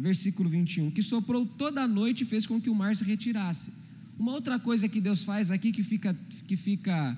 versículo 0.01 0.49
21, 0.49 0.91
que 0.91 1.03
soprou 1.03 1.45
toda 1.45 1.83
a 1.83 1.89
noite 1.89 2.23
e 2.23 2.27
fez 2.27 2.47
com 2.47 2.59
que 2.59 2.71
o 2.71 2.75
mar 2.75 2.97
se 2.97 3.05
retirasse. 3.05 3.71
Uma 4.19 4.33
outra 4.33 4.59
coisa 4.59 4.89
que 4.89 5.01
Deus 5.01 5.23
faz 5.23 5.51
aqui 5.51 5.71
que 5.71 5.83
fica, 5.83 6.17
que 6.49 6.57
fica 6.57 7.17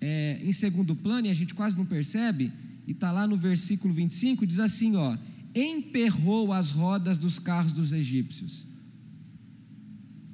é, 0.00 0.40
em 0.42 0.52
segundo 0.52 0.96
plano 0.96 1.28
e 1.28 1.30
a 1.30 1.34
gente 1.34 1.54
quase 1.54 1.76
não 1.76 1.86
percebe, 1.86 2.50
e 2.86 2.90
está 2.90 3.12
lá 3.12 3.26
no 3.26 3.36
versículo 3.36 3.94
25, 3.94 4.46
diz 4.46 4.58
assim: 4.58 4.96
ó, 4.96 5.16
emperrou 5.54 6.52
as 6.52 6.72
rodas 6.72 7.18
dos 7.18 7.38
carros 7.38 7.72
dos 7.72 7.92
egípcios. 7.92 8.66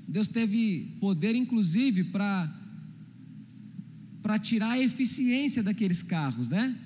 Deus 0.09 0.27
teve 0.27 0.97
poder, 1.01 1.37
inclusive, 1.37 2.05
para 2.05 2.53
para 4.23 4.39
tirar 4.39 4.73
a 4.73 4.79
eficiência 4.79 5.63
daqueles 5.63 6.03
carros, 6.03 6.51
né? 6.51 6.77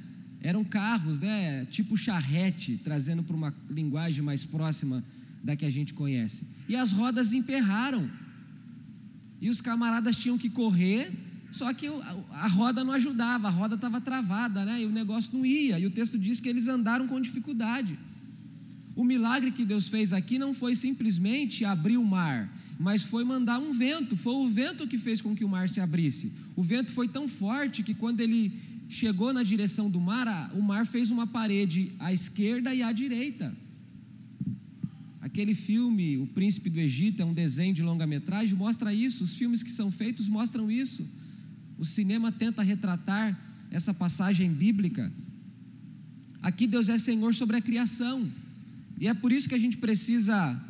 Eram 0.41 0.63
carros, 0.63 1.21
né, 1.21 1.65
tipo 1.71 1.97
charrete, 1.97 2.79
trazendo 2.85 3.23
para 3.23 3.35
uma 3.35 3.55
linguagem 3.71 4.23
mais 4.23 4.45
próxima 4.45 5.03
da 5.43 5.57
que 5.57 5.65
a 5.65 5.71
gente 5.71 5.95
conhece. 5.95 6.45
E 6.69 6.77
as 6.77 6.93
rodas 6.93 7.33
emperraram. 7.33 8.09
E 9.41 9.51
os 9.51 9.61
camaradas 9.61 10.17
tinham 10.17 10.39
que 10.39 10.49
correr, 10.49 11.11
só 11.53 11.73
que 11.73 11.87
a 12.31 12.49
roda 12.49 12.83
não 12.83 12.93
ajudava, 12.93 13.49
a 13.49 13.51
roda 13.51 13.75
estava 13.75 14.01
travada, 14.01 14.65
né? 14.65 14.83
E 14.83 14.87
o 14.87 14.91
negócio 14.91 15.31
não 15.33 15.47
ia. 15.47 15.79
E 15.79 15.87
o 15.87 15.91
texto 15.91 16.19
diz 16.19 16.41
que 16.41 16.49
eles 16.49 16.67
andaram 16.67 17.07
com 17.07 17.21
dificuldade. 17.21 17.99
O 18.97 19.03
milagre 19.03 19.51
que 19.51 19.65
Deus 19.65 19.89
fez 19.89 20.13
aqui 20.13 20.39
não 20.39 20.55
foi 20.55 20.77
simplesmente 20.77 21.65
abrir 21.65 21.97
o 21.97 22.05
mar, 22.05 22.49
mas 22.79 23.03
foi 23.03 23.25
mandar 23.25 23.59
um 23.59 23.73
vento. 23.73 24.17
Foi 24.17 24.35
o 24.35 24.49
vento 24.49 24.87
que 24.87 24.97
fez 24.97 25.21
com 25.21 25.35
que 25.35 25.45
o 25.45 25.49
mar 25.49 25.69
se 25.69 25.81
abrisse. 25.81 26.33
O 26.55 26.63
vento 26.63 26.93
foi 26.93 27.09
tão 27.09 27.27
forte 27.27 27.83
que 27.83 27.93
quando 27.95 28.21
ele 28.21 28.53
chegou 28.89 29.33
na 29.33 29.43
direção 29.43 29.91
do 29.91 30.01
mar, 30.01 30.53
o 30.55 30.63
mar 30.63 30.87
fez 30.87 31.11
uma 31.11 31.27
parede 31.27 31.91
à 31.99 32.13
esquerda 32.13 32.73
e 32.73 32.83
à 32.83 32.93
direita. 32.93 33.53
Aquele 35.21 35.55
filme, 35.55 36.17
O 36.19 36.27
Príncipe 36.29 36.71
do 36.71 36.79
Egito, 36.79 37.21
é 37.21 37.25
um 37.25 37.35
desenho 37.35 37.75
de 37.75 37.83
longa-metragem, 37.83 38.55
mostra 38.55 38.95
isso. 38.95 39.25
Os 39.25 39.35
filmes 39.35 39.63
que 39.63 39.73
são 39.73 39.91
feitos 39.91 40.29
mostram 40.29 40.71
isso. 40.71 41.05
O 41.77 41.85
cinema 41.85 42.31
tenta 42.31 42.63
retratar 42.63 43.37
essa 43.71 43.93
passagem 43.93 44.49
bíblica. 44.49 45.11
Aqui 46.41 46.69
Deus 46.69 46.89
é 46.89 46.97
Senhor 46.99 47.35
sobre 47.35 47.57
a 47.57 47.61
criação. 47.61 48.31
E 49.01 49.09
é 49.09 49.15
por 49.15 49.33
isso 49.33 49.49
que 49.49 49.55
a 49.55 49.59
gente 49.59 49.77
precisa 49.77 50.61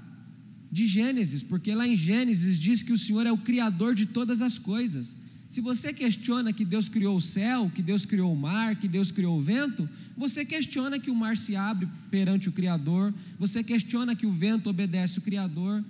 de 0.71 0.87
Gênesis, 0.87 1.43
porque 1.43 1.75
lá 1.75 1.87
em 1.87 1.95
Gênesis 1.97 2.59
diz 2.59 2.83
que 2.83 2.93
o 2.93 2.99
Senhor 2.99 3.27
é 3.27 3.33
o 3.33 3.39
Criador 3.39 3.95
de 3.95 4.07
todas 4.07 4.43
as 4.43 4.59
coisas. 4.59 5.17
Se 5.49 5.61
você 5.61 5.93
questiona 5.93 6.53
que 6.53 6.65
Deus 6.65 6.89
criou 6.89 7.17
o 7.17 7.21
céu, 7.21 7.71
que 7.73 7.81
Deus 7.81 8.05
criou 8.05 8.33
o 8.33 8.37
mar, 8.37 8.75
que 8.75 8.89
Deus 8.89 9.13
criou 9.13 9.39
o 9.39 9.41
vento, 9.41 9.89
você 10.17 10.45
questiona 10.45 10.99
que 10.99 11.13
o 11.13 11.15
mar 11.15 11.37
se 11.37 11.55
abre 11.55 11.87
perante 12.11 12.49
o 12.49 12.53
Criador, 12.53 13.15
você 13.39 13.63
questiona 13.63 14.17
que 14.17 14.27
o 14.27 14.33
vento 14.33 14.69
obedece 14.69 15.21
o 15.21 15.23
Criador. 15.23 15.85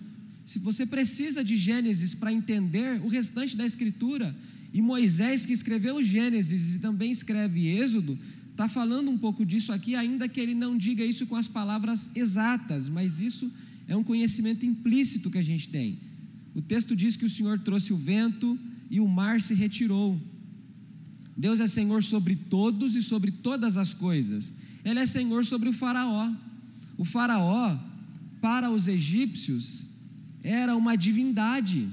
Se 0.44 0.58
você 0.58 0.84
precisa 0.84 1.42
de 1.42 1.56
Gênesis 1.56 2.14
para 2.14 2.30
entender 2.30 3.00
o 3.02 3.08
restante 3.08 3.56
da 3.56 3.64
Escritura, 3.64 4.36
e 4.74 4.82
Moisés, 4.82 5.46
que 5.46 5.52
escreveu 5.52 6.02
Gênesis 6.02 6.74
e 6.74 6.78
também 6.80 7.12
escreve 7.12 7.68
Êxodo, 7.68 8.18
está 8.54 8.68
falando 8.68 9.11
um 9.11 9.18
pouco 9.18 9.44
disso 9.44 9.73
aqui, 9.73 9.96
ainda 9.96 10.28
que 10.28 10.40
ele 10.40 10.54
não 10.54 10.78
diga 10.78 11.04
isso 11.04 11.26
com 11.26 11.34
as 11.34 11.49
palavras 11.49 12.08
exatas, 12.14 12.88
mas 12.88 13.18
isso 13.18 13.50
é 13.88 13.96
um 13.96 14.04
conhecimento 14.04 14.64
implícito 14.64 15.28
que 15.28 15.38
a 15.38 15.42
gente 15.42 15.68
tem. 15.68 15.99
O 16.54 16.62
texto 16.62 16.94
diz 16.94 17.16
que 17.16 17.25
o 17.25 17.28
Senhor 17.28 17.58
trouxe 17.58 17.92
o 17.92 17.96
vento 17.96 18.56
e 18.88 19.00
o 19.00 19.08
mar 19.08 19.40
se 19.40 19.54
retirou. 19.54 20.20
Deus 21.37 21.58
é 21.58 21.66
Senhor 21.66 22.04
sobre 22.04 22.37
todos 22.37 22.94
e 22.94 23.02
sobre 23.02 23.32
todas 23.32 23.76
as 23.76 23.92
coisas. 23.92 24.54
Ele 24.84 25.00
é 25.00 25.06
Senhor 25.06 25.44
sobre 25.44 25.68
o 25.68 25.73
Faraó. 25.73 26.32
O 26.96 27.04
Faraó, 27.04 27.76
para 28.40 28.70
os 28.70 28.87
egípcios, 28.87 29.84
era 30.44 30.76
uma 30.76 30.94
divindade. 30.94 31.88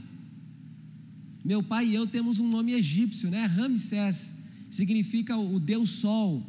Meu 1.44 1.64
pai 1.64 1.88
e 1.88 1.96
eu 1.96 2.06
temos 2.06 2.40
um 2.40 2.48
nome 2.48 2.74
egípcio, 2.74 3.32
né? 3.32 3.48
Ramsés, 3.48 4.32
significa 4.72 5.38
o 5.38 5.60
Deus 5.60 5.92
Sol. 5.92 6.44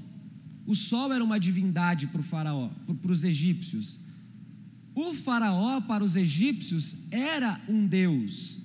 O 0.67 0.75
sol 0.75 1.13
era 1.13 1.23
uma 1.23 1.39
divindade 1.39 2.07
para 2.07 2.21
o 2.21 2.25
faraó, 2.25 2.71
para 3.03 3.13
os 3.13 3.25
egípcios. 3.25 3.99
O 4.95 5.13
faraó 5.13 5.81
para 5.81 6.03
os 6.03 6.17
egípcios 6.17 6.97
era 7.11 7.61
um 7.69 7.87
deus 7.87 8.63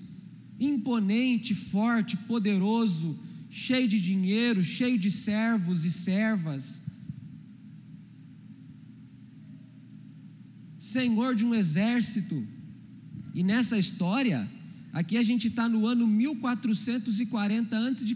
imponente, 0.59 1.53
forte, 1.53 2.17
poderoso, 2.17 3.17
cheio 3.49 3.87
de 3.87 3.99
dinheiro, 3.99 4.63
cheio 4.63 4.97
de 4.97 5.11
servos 5.11 5.85
e 5.85 5.91
servas. 5.91 6.81
Senhor 10.79 11.35
de 11.35 11.45
um 11.45 11.53
exército. 11.53 12.43
E 13.33 13.43
nessa 13.43 13.77
história, 13.77 14.49
aqui 14.91 15.17
a 15.17 15.23
gente 15.23 15.47
está 15.47 15.69
no 15.69 15.85
ano 15.85 16.07
1440 16.07 17.77
a.C. 17.77 18.15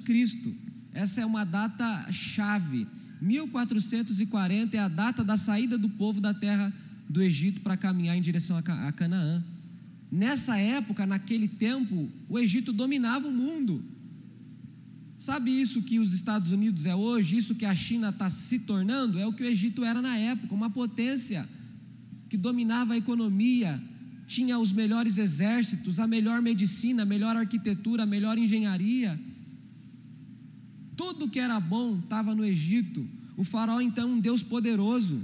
Essa 0.94 1.22
é 1.22 1.26
uma 1.26 1.44
data 1.44 2.12
chave 2.12 2.88
1440 3.22 4.76
é 4.76 4.80
a 4.80 4.88
data 4.88 5.24
da 5.24 5.38
saída 5.38 5.78
do 5.78 5.88
povo 5.88 6.20
da 6.20 6.34
terra 6.34 6.74
do 7.08 7.22
Egito 7.22 7.62
para 7.62 7.78
caminhar 7.78 8.18
em 8.18 8.22
direção 8.22 8.58
a 8.58 8.92
Canaã. 8.92 9.44
Nessa 10.12 10.58
época, 10.58 11.06
naquele 11.06 11.48
tempo, 11.48 12.10
o 12.28 12.40
Egito 12.40 12.74
dominava 12.74 13.28
o 13.28 13.32
mundo. 13.32 13.84
Sabe 15.20 15.52
isso 15.52 15.84
que 15.84 16.00
os 16.00 16.14
Estados 16.14 16.52
Unidos 16.52 16.88
é 16.88 16.96
hoje, 16.96 17.38
isso 17.38 17.54
que 17.54 17.64
a 17.64 17.76
China 17.76 18.10
está 18.10 18.28
se 18.30 18.60
tornando? 18.60 19.20
É 19.20 19.28
o 19.28 19.32
que 19.32 19.44
o 19.44 19.46
Egito 19.46 19.86
era 19.86 20.02
na 20.02 20.18
época, 20.18 20.56
uma 20.56 20.70
potência 20.70 21.48
que 22.28 22.36
dominava 22.36 22.94
a 22.94 22.98
economia, 22.98 23.80
tinha 24.26 24.58
os 24.58 24.72
melhores 24.72 25.18
exércitos, 25.18 26.00
a 26.00 26.08
melhor 26.08 26.42
medicina, 26.42 27.04
a 27.04 27.06
melhor 27.06 27.36
arquitetura, 27.36 28.04
a 28.04 28.06
melhor 28.06 28.38
engenharia. 28.38 29.20
Tudo 31.02 31.28
que 31.28 31.40
era 31.40 31.60
bom 31.60 31.98
estava 31.98 32.36
no 32.36 32.46
Egito. 32.46 33.04
O 33.36 33.44
faraó, 33.44 33.82
então, 33.82 34.12
um 34.12 34.20
Deus 34.20 34.44
poderoso. 34.44 35.20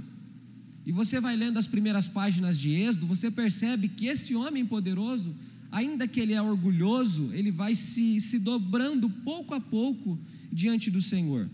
E 0.84 0.90
você 0.90 1.20
vai 1.20 1.36
lendo 1.36 1.56
as 1.56 1.68
primeiras 1.68 2.08
páginas 2.08 2.58
de 2.58 2.72
Êxodo, 2.72 3.06
você 3.06 3.30
percebe 3.30 3.86
que 3.86 4.06
esse 4.06 4.34
homem 4.34 4.66
poderoso, 4.66 5.32
ainda 5.70 6.08
que 6.08 6.18
ele 6.18 6.32
é 6.32 6.42
orgulhoso, 6.42 7.30
ele 7.32 7.52
vai 7.52 7.76
se, 7.76 8.20
se 8.20 8.40
dobrando 8.40 9.08
pouco 9.08 9.54
a 9.54 9.60
pouco 9.60 10.18
diante 10.52 10.90
do 10.90 11.00
Senhor. 11.00 11.48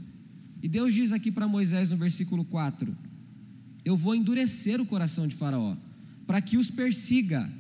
E 0.63 0.69
Deus 0.69 0.95
diz 0.95 1.13
aqui 1.13 1.31
para 1.31 1.47
Moisés 1.47 1.91
no 1.91 1.99
versículo 1.99 2.47
4: 2.47 2.97
Eu 3.85 3.95
vou 3.95 4.15
endurecer 4.15 4.81
o 4.81 4.87
coração 4.87 5.29
de 5.29 5.35
Faraó, 5.35 5.77
para 6.27 6.41
que 6.41 6.57
os 6.57 6.71
persiga, 6.71 7.53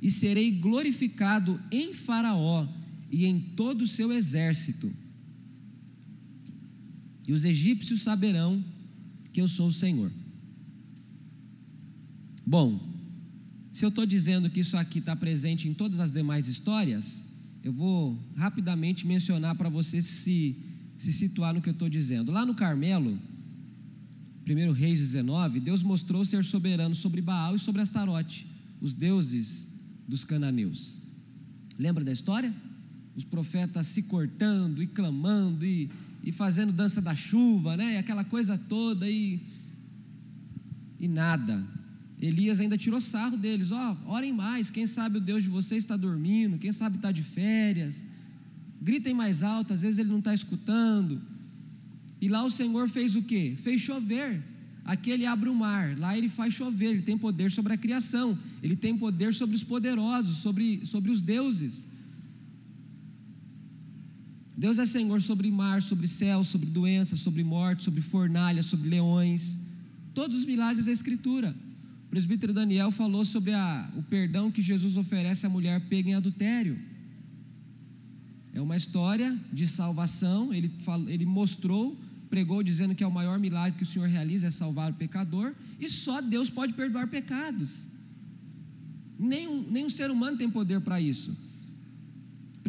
e 0.00 0.08
serei 0.08 0.52
glorificado 0.52 1.60
em 1.68 1.92
Faraó 1.92 2.64
e 3.10 3.26
em 3.26 3.40
todo 3.40 3.82
o 3.82 3.88
seu 3.88 4.12
exército 4.12 4.88
e 7.26 7.32
os 7.32 7.44
egípcios 7.44 8.02
saberão 8.02 8.62
que 9.32 9.40
eu 9.40 9.48
sou 9.48 9.68
o 9.68 9.72
Senhor. 9.72 10.10
Bom, 12.46 12.80
se 13.70 13.84
eu 13.84 13.88
estou 13.88 14.04
dizendo 14.04 14.50
que 14.50 14.60
isso 14.60 14.76
aqui 14.76 14.98
está 14.98 15.14
presente 15.14 15.68
em 15.68 15.74
todas 15.74 16.00
as 16.00 16.10
demais 16.10 16.48
histórias, 16.48 17.24
eu 17.62 17.72
vou 17.72 18.18
rapidamente 18.36 19.06
mencionar 19.06 19.54
para 19.54 19.68
você 19.68 20.02
se, 20.02 20.56
se 20.96 21.12
situar 21.12 21.54
no 21.54 21.60
que 21.60 21.68
eu 21.68 21.72
estou 21.72 21.88
dizendo. 21.88 22.32
Lá 22.32 22.44
no 22.44 22.54
Carmelo, 22.54 23.18
1 24.48 24.72
Reis 24.72 24.98
19, 24.98 25.60
Deus 25.60 25.82
mostrou 25.82 26.24
ser 26.24 26.44
soberano 26.44 26.94
sobre 26.94 27.20
Baal 27.20 27.54
e 27.54 27.58
sobre 27.58 27.82
Astarote, 27.82 28.46
os 28.80 28.94
deuses 28.94 29.68
dos 30.08 30.24
cananeus. 30.24 30.98
Lembra 31.78 32.02
da 32.02 32.12
história? 32.12 32.52
Os 33.14 33.24
profetas 33.24 33.86
se 33.86 34.02
cortando 34.04 34.82
e 34.82 34.86
clamando 34.86 35.64
e 35.64 35.88
e 36.22 36.32
fazendo 36.32 36.72
dança 36.72 37.00
da 37.00 37.14
chuva, 37.14 37.76
né? 37.76 37.94
E 37.94 37.96
aquela 37.96 38.24
coisa 38.24 38.58
toda 38.68 39.08
e 39.08 39.40
e 41.00 41.08
nada. 41.08 41.66
Elias 42.20 42.60
ainda 42.60 42.76
tirou 42.76 43.00
sarro 43.00 43.38
deles, 43.38 43.72
ó, 43.72 43.96
oh, 44.06 44.10
orem 44.10 44.32
mais, 44.32 44.68
quem 44.68 44.86
sabe 44.86 45.16
o 45.16 45.20
Deus 45.20 45.42
de 45.42 45.48
vocês 45.48 45.82
está 45.82 45.96
dormindo, 45.96 46.58
quem 46.58 46.70
sabe 46.70 46.96
está 46.96 47.10
de 47.10 47.22
férias. 47.22 48.04
Gritem 48.82 49.14
mais 49.14 49.42
alto, 49.42 49.72
às 49.72 49.80
vezes 49.80 49.98
ele 49.98 50.10
não 50.10 50.18
está 50.18 50.34
escutando. 50.34 51.20
E 52.20 52.28
lá 52.28 52.44
o 52.44 52.50
Senhor 52.50 52.88
fez 52.90 53.16
o 53.16 53.22
que? 53.22 53.56
Fez 53.56 53.80
chover. 53.80 54.42
Aqui 54.84 55.10
ele 55.10 55.24
abre 55.24 55.48
o 55.48 55.54
mar, 55.54 55.98
lá 55.98 56.16
ele 56.16 56.28
faz 56.28 56.52
chover, 56.52 56.90
ele 56.90 57.02
tem 57.02 57.16
poder 57.16 57.50
sobre 57.50 57.72
a 57.72 57.76
criação, 57.76 58.38
ele 58.62 58.76
tem 58.76 58.96
poder 58.96 59.32
sobre 59.32 59.56
os 59.56 59.62
poderosos, 59.62 60.38
sobre, 60.38 60.84
sobre 60.84 61.10
os 61.10 61.22
deuses. 61.22 61.86
Deus 64.60 64.78
é 64.78 64.84
Senhor 64.84 65.22
sobre 65.22 65.50
mar, 65.50 65.80
sobre 65.80 66.06
céu, 66.06 66.44
sobre 66.44 66.68
doença, 66.68 67.16
sobre 67.16 67.42
morte, 67.42 67.82
sobre 67.82 68.02
fornalha, 68.02 68.62
sobre 68.62 68.90
leões. 68.90 69.58
Todos 70.12 70.36
os 70.36 70.44
milagres 70.44 70.84
da 70.84 70.92
Escritura. 70.92 71.56
O 72.04 72.10
presbítero 72.10 72.52
Daniel 72.52 72.90
falou 72.90 73.24
sobre 73.24 73.54
a, 73.54 73.90
o 73.96 74.02
perdão 74.02 74.50
que 74.50 74.60
Jesus 74.60 74.98
oferece 74.98 75.46
à 75.46 75.48
mulher 75.48 75.80
pega 75.88 76.10
em 76.10 76.14
adultério. 76.14 76.78
É 78.52 78.60
uma 78.60 78.76
história 78.76 79.34
de 79.50 79.66
salvação. 79.66 80.52
Ele, 80.52 80.70
ele 81.08 81.24
mostrou, 81.24 81.98
pregou 82.28 82.62
dizendo 82.62 82.94
que 82.94 83.02
é 83.02 83.06
o 83.06 83.10
maior 83.10 83.38
milagre 83.38 83.78
que 83.78 83.84
o 83.84 83.86
Senhor 83.86 84.10
realiza 84.10 84.48
é 84.48 84.50
salvar 84.50 84.90
o 84.90 84.94
pecador. 84.94 85.54
E 85.80 85.88
só 85.88 86.20
Deus 86.20 86.50
pode 86.50 86.74
perdoar 86.74 87.06
pecados. 87.06 87.86
Nenhum, 89.18 89.64
nenhum 89.70 89.88
ser 89.88 90.10
humano 90.10 90.36
tem 90.36 90.50
poder 90.50 90.82
para 90.82 91.00
isso. 91.00 91.34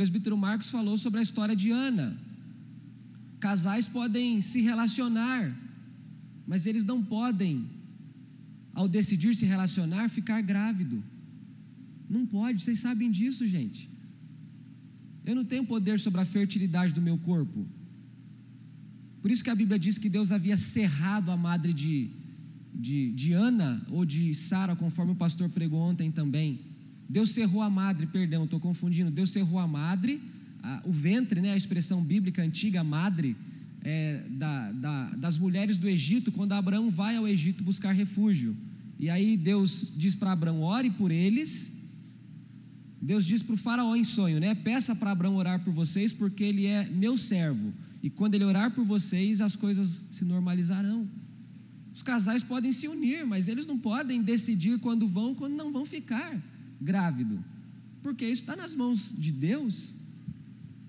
Presbítero 0.02 0.36
Marcos 0.36 0.72
falou 0.72 0.98
sobre 0.98 1.20
a 1.20 1.22
história 1.22 1.56
de 1.56 1.70
Ana. 1.70 2.18
Casais 3.40 3.88
podem 3.88 4.42
se 4.42 4.60
relacionar, 4.60 5.56
mas 6.48 6.66
eles 6.66 6.84
não 6.86 7.04
podem, 7.04 7.68
ao 8.74 8.88
decidir 8.88 9.36
se 9.36 9.46
relacionar, 9.46 10.10
ficar 10.10 10.42
grávido. 10.42 11.04
Não 12.10 12.26
pode, 12.26 12.64
vocês 12.64 12.80
sabem 12.80 13.12
disso, 13.12 13.46
gente. 13.46 13.88
Eu 15.24 15.36
não 15.36 15.46
tenho 15.46 15.64
poder 15.68 16.00
sobre 16.00 16.20
a 16.20 16.26
fertilidade 16.26 16.94
do 16.94 17.02
meu 17.02 17.20
corpo. 17.20 17.64
Por 19.22 19.30
isso 19.30 19.44
que 19.44 19.52
a 19.52 19.56
Bíblia 19.56 19.78
diz 19.78 20.00
que 20.00 20.10
Deus 20.10 20.32
havia 20.32 20.58
cerrado 20.58 21.30
a 21.30 21.38
madre 21.38 21.74
de, 21.74 22.10
de, 22.74 23.12
de 23.12 23.34
Ana 23.34 23.80
ou 23.92 24.04
de 24.04 24.34
Sara, 24.34 24.76
conforme 24.76 25.12
o 25.12 25.16
pastor 25.16 25.48
pregou 25.48 25.80
ontem 25.80 26.10
também. 26.12 26.71
Deus 27.12 27.32
cerrou 27.32 27.62
a 27.62 27.70
madre, 27.70 28.08
perdão, 28.08 28.46
estou 28.46 28.58
confundindo. 28.58 29.12
Deus 29.12 29.32
cerrou 29.32 29.60
a 29.60 29.68
madre, 29.68 30.22
a, 30.64 30.82
o 30.86 30.94
ventre, 30.94 31.42
né, 31.42 31.52
a 31.52 31.58
expressão 31.58 32.02
bíblica 32.02 32.42
antiga, 32.42 32.86
madre, 32.86 33.36
é, 33.84 34.22
da, 34.30 34.72
da, 34.72 35.10
das 35.18 35.38
mulheres 35.38 35.78
do 35.78 35.90
Egito, 35.90 36.32
quando 36.32 36.54
Abraão 36.54 36.90
vai 36.90 37.18
ao 37.18 37.28
Egito 37.28 37.66
buscar 37.66 37.92
refúgio. 37.92 38.56
E 38.98 39.10
aí 39.10 39.36
Deus 39.36 39.92
diz 39.98 40.16
para 40.16 40.32
Abraão: 40.32 40.62
ore 40.62 40.90
por 40.90 41.12
eles. 41.12 41.74
Deus 43.02 43.26
diz 43.26 43.42
para 43.44 43.56
o 43.56 43.58
faraó 43.58 43.94
em 43.94 44.06
sonho, 44.06 44.40
né? 44.40 44.56
Peça 44.56 44.96
para 44.96 45.12
Abraão 45.12 45.36
orar 45.36 45.60
por 45.60 45.74
vocês, 45.74 46.14
porque 46.14 46.46
ele 46.46 46.66
é 46.66 46.86
meu 46.86 47.18
servo. 47.18 47.74
E 48.02 48.10
quando 48.10 48.36
ele 48.36 48.46
orar 48.46 48.72
por 48.72 48.86
vocês, 48.86 49.42
as 49.42 49.56
coisas 49.58 50.06
se 50.12 50.24
normalizarão. 50.24 51.06
Os 51.94 52.04
casais 52.04 52.42
podem 52.42 52.72
se 52.72 52.88
unir, 52.88 53.26
mas 53.26 53.50
eles 53.50 53.66
não 53.66 53.78
podem 53.78 54.22
decidir 54.22 54.80
quando 54.80 55.08
vão, 55.10 55.36
quando 55.36 55.56
não 55.56 55.74
vão 55.74 55.84
ficar 55.84 56.40
grávido, 56.82 57.44
porque 58.02 58.26
isso 58.26 58.42
está 58.42 58.56
nas 58.56 58.74
mãos 58.74 59.14
de 59.18 59.32
Deus. 59.32 59.94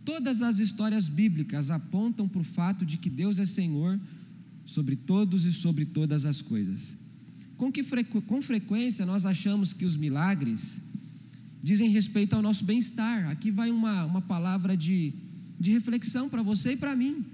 Todas 0.05 0.43
as 0.43 0.59
histórias 0.59 1.09
bíblicas 1.09 1.71
apontam 1.71 2.27
para 2.27 2.41
o 2.41 2.45
fato 2.45 2.85
de 2.85 2.97
que 2.97 3.11
Deus 3.11 3.39
é 3.39 3.47
Senhor 3.47 4.01
sobre 4.65 4.97
todos 4.97 5.45
e 5.45 5.53
sobre 5.53 5.85
todas 5.85 6.25
as 6.25 6.41
coisas. 6.41 6.97
Com 7.57 7.71
que 7.71 7.85
frequ 7.85 8.23
com 8.23 8.41
frequência 8.43 9.07
nós 9.07 9.27
achamos 9.27 9.73
que 9.73 9.85
os 9.85 9.97
milagres 9.97 10.83
dizem 11.63 11.91
respeito 11.91 12.35
ao 12.35 12.43
nosso 12.43 12.65
bem-estar? 12.65 13.29
Aqui 13.29 13.51
vai 13.51 13.71
uma, 13.71 14.05
uma 14.05 14.23
palavra 14.23 14.77
de, 14.77 15.13
de 15.61 15.71
reflexão 15.71 16.29
para 16.29 16.43
você 16.43 16.73
e 16.73 16.77
para 16.77 16.97
mim. 16.97 17.25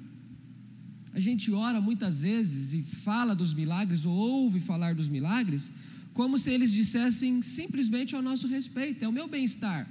A 1.14 1.20
gente 1.20 1.50
ora 1.50 1.80
muitas 1.80 2.20
vezes 2.20 2.74
e 2.74 2.82
fala 2.82 3.34
dos 3.34 3.54
milagres, 3.54 4.04
ou 4.04 4.12
ouve 4.14 4.60
falar 4.60 4.94
dos 4.94 5.08
milagres, 5.08 5.72
como 6.18 6.36
se 6.36 6.50
eles 6.50 6.72
dissessem 6.72 7.40
simplesmente 7.42 8.16
ao 8.16 8.20
nosso 8.20 8.48
respeito, 8.48 9.04
é 9.04 9.08
o 9.08 9.12
meu 9.12 9.28
bem-estar. 9.28 9.88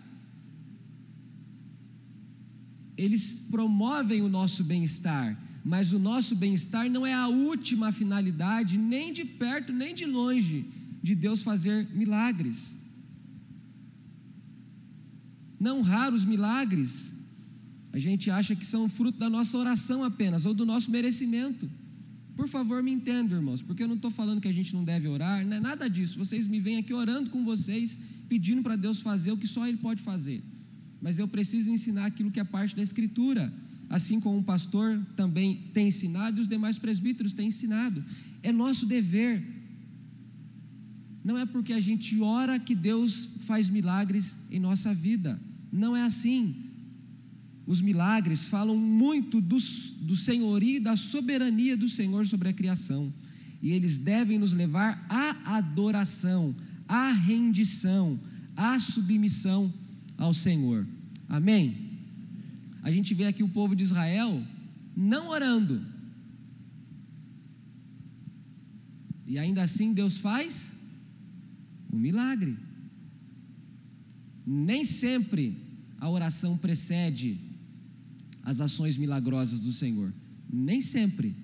Eles 2.97 3.45
promovem 3.49 4.21
o 4.21 4.27
nosso 4.27 4.61
bem-estar, 4.61 5.41
mas 5.63 5.93
o 5.93 5.99
nosso 5.99 6.35
bem-estar 6.35 6.89
não 6.89 7.05
é 7.05 7.13
a 7.13 7.29
última 7.29 7.93
finalidade, 7.93 8.77
nem 8.77 9.13
de 9.13 9.23
perto, 9.23 9.71
nem 9.71 9.95
de 9.95 10.05
longe, 10.05 10.65
de 11.01 11.15
Deus 11.15 11.43
fazer 11.43 11.87
milagres. 11.93 12.75
Não 15.57 15.81
raros 15.81 16.25
milagres, 16.25 17.13
a 17.93 17.99
gente 17.99 18.29
acha 18.29 18.53
que 18.53 18.65
são 18.65 18.89
fruto 18.89 19.17
da 19.17 19.29
nossa 19.29 19.57
oração 19.57 20.03
apenas, 20.03 20.45
ou 20.45 20.53
do 20.53 20.65
nosso 20.65 20.91
merecimento. 20.91 21.69
Por 22.37 22.47
favor, 22.47 22.83
me 22.83 22.91
entendam, 22.91 23.35
irmãos, 23.35 23.63
porque 23.63 23.81
eu 23.81 23.87
não 23.87 23.95
estou 23.95 24.11
falando 24.11 24.39
que 24.39 24.47
a 24.47 24.53
gente 24.53 24.71
não 24.75 24.83
deve 24.83 25.07
orar, 25.07 25.43
não 25.43 25.57
é 25.57 25.59
nada 25.59 25.89
disso. 25.89 26.19
Vocês 26.19 26.45
me 26.45 26.59
vêm 26.59 26.77
aqui 26.77 26.93
orando 26.93 27.31
com 27.31 27.43
vocês, 27.43 27.97
pedindo 28.29 28.61
para 28.61 28.75
Deus 28.75 29.01
fazer 29.01 29.31
o 29.31 29.37
que 29.37 29.47
só 29.47 29.67
Ele 29.67 29.77
pode 29.77 30.03
fazer. 30.03 30.43
Mas 31.01 31.17
eu 31.17 31.27
preciso 31.27 31.71
ensinar 31.71 32.05
aquilo 32.05 32.29
que 32.29 32.39
é 32.39 32.43
parte 32.43 32.75
da 32.75 32.83
Escritura, 32.83 33.51
assim 33.89 34.19
como 34.19 34.37
o 34.37 34.43
pastor 34.43 35.03
também 35.15 35.63
tem 35.73 35.87
ensinado 35.87 36.37
e 36.37 36.41
os 36.41 36.47
demais 36.47 36.77
presbíteros 36.77 37.33
têm 37.33 37.47
ensinado. 37.47 38.05
É 38.43 38.51
nosso 38.51 38.85
dever. 38.85 39.43
Não 41.23 41.39
é 41.39 41.45
porque 41.45 41.73
a 41.73 41.79
gente 41.79 42.21
ora 42.21 42.59
que 42.59 42.75
Deus 42.75 43.29
faz 43.47 43.67
milagres 43.67 44.37
em 44.51 44.59
nossa 44.59 44.93
vida. 44.93 45.41
Não 45.71 45.97
é 45.97 46.03
assim 46.03 46.66
os 47.67 47.81
milagres 47.81 48.45
falam 48.45 48.77
muito 48.77 49.41
do, 49.41 49.57
do 50.01 50.15
senhorio 50.15 50.77
e 50.77 50.79
da 50.79 50.95
soberania 50.95 51.75
do 51.75 51.89
Senhor 51.89 52.25
sobre 52.25 52.47
a 52.47 52.53
criação. 52.53 53.13
E 53.61 53.71
eles 53.71 53.97
devem 53.97 54.39
nos 54.39 54.53
levar 54.53 55.05
à 55.09 55.57
adoração, 55.57 56.55
à 56.87 57.11
rendição, 57.11 58.17
à 58.55 58.79
submissão 58.79 59.71
ao 60.17 60.33
Senhor. 60.33 60.87
Amém? 61.27 61.75
A 62.81 62.89
gente 62.89 63.13
vê 63.13 63.25
aqui 63.25 63.43
o 63.43 63.49
povo 63.49 63.75
de 63.75 63.83
Israel 63.83 64.41
não 64.95 65.27
orando. 65.27 65.81
E 69.27 69.37
ainda 69.37 69.61
assim 69.61 69.91
Deus 69.91 70.19
faz 70.19 70.73
um 71.91 71.97
milagre. 71.97 72.55
Nem 74.45 74.85
sempre 74.85 75.57
a 75.99 76.09
oração 76.09 76.57
precede 76.57 77.46
as 78.47 78.61
ações 78.61 78.95
milagrosas 78.95 79.59
do 79.59 79.73
Senhor. 79.73 80.13
Nem 80.49 80.79
sempre. 80.79 81.35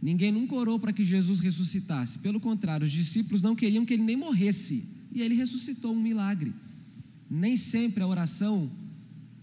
Ninguém 0.00 0.32
nunca 0.32 0.54
orou 0.54 0.78
para 0.78 0.90
que 0.90 1.04
Jesus 1.04 1.38
ressuscitasse. 1.38 2.18
Pelo 2.20 2.40
contrário, 2.40 2.86
os 2.86 2.90
discípulos 2.90 3.42
não 3.42 3.54
queriam 3.54 3.84
que 3.84 3.92
ele 3.92 4.04
nem 4.04 4.16
morresse. 4.16 4.88
E 5.12 5.20
ele 5.20 5.34
ressuscitou 5.34 5.92
um 5.92 6.00
milagre. 6.00 6.50
Nem 7.30 7.58
sempre 7.58 8.02
a 8.02 8.06
oração 8.06 8.70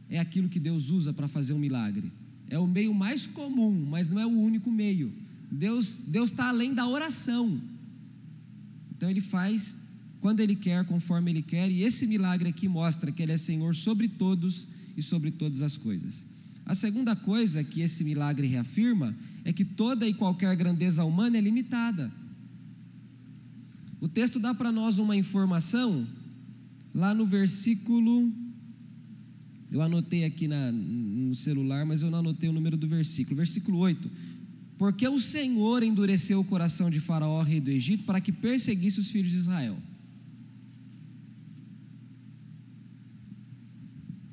é 0.09 0.17
aquilo 0.17 0.49
que 0.49 0.59
Deus 0.59 0.89
usa 0.89 1.13
para 1.13 1.27
fazer 1.27 1.53
um 1.53 1.59
milagre. 1.59 2.11
É 2.49 2.57
o 2.57 2.65
meio 2.65 2.95
mais 2.95 3.27
comum, 3.27 3.85
mas 3.88 4.09
não 4.09 4.19
é 4.19 4.25
o 4.25 4.39
único 4.39 4.71
meio. 4.71 5.13
Deus 5.51 6.01
está 6.11 6.49
além 6.49 6.73
da 6.73 6.88
oração. 6.88 7.61
Então 8.89 9.07
ele 9.07 9.21
faz 9.21 9.75
quando 10.25 10.39
Ele 10.39 10.55
quer, 10.55 10.83
conforme 10.85 11.29
Ele 11.29 11.43
quer, 11.43 11.69
e 11.69 11.83
esse 11.83 12.07
milagre 12.07 12.49
aqui 12.49 12.67
mostra 12.67 13.11
que 13.11 13.21
Ele 13.21 13.31
é 13.31 13.38
Senhor 13.38 13.75
sobre 13.75 14.07
todos 14.07 14.67
e 14.97 15.01
sobre 15.03 15.29
todas 15.29 15.61
as 15.61 15.77
coisas. 15.77 16.25
A 16.65 16.73
segunda 16.73 17.15
coisa 17.15 17.63
que 17.63 17.81
esse 17.81 18.03
milagre 18.03 18.47
reafirma 18.47 19.15
é 19.43 19.53
que 19.53 19.63
toda 19.63 20.07
e 20.07 20.15
qualquer 20.15 20.55
grandeza 20.55 21.03
humana 21.03 21.38
é 21.38 21.41
limitada. 21.41 22.11
O 24.01 24.07
texto 24.07 24.39
dá 24.39 24.51
para 24.51 24.71
nós 24.71 24.97
uma 24.97 25.15
informação 25.15 26.07
lá 26.91 27.13
no 27.13 27.27
versículo. 27.27 28.33
Eu 29.71 29.79
anotei 29.83 30.25
aqui 30.25 30.47
na, 30.47 30.71
no 30.71 31.35
celular, 31.35 31.85
mas 31.85 32.01
eu 32.01 32.09
não 32.09 32.17
anotei 32.17 32.49
o 32.49 32.53
número 32.53 32.75
do 32.75 32.88
versículo. 32.88 33.38
Versículo 33.38 33.77
8. 33.77 34.09
Porque 34.79 35.07
o 35.07 35.19
Senhor 35.19 35.83
endureceu 35.83 36.39
o 36.39 36.43
coração 36.43 36.89
de 36.89 36.99
Faraó, 36.99 37.43
rei 37.43 37.61
do 37.61 37.69
Egito, 37.69 38.05
para 38.05 38.19
que 38.19 38.31
perseguisse 38.31 38.99
os 38.99 39.11
filhos 39.11 39.29
de 39.29 39.38
Israel. 39.38 39.77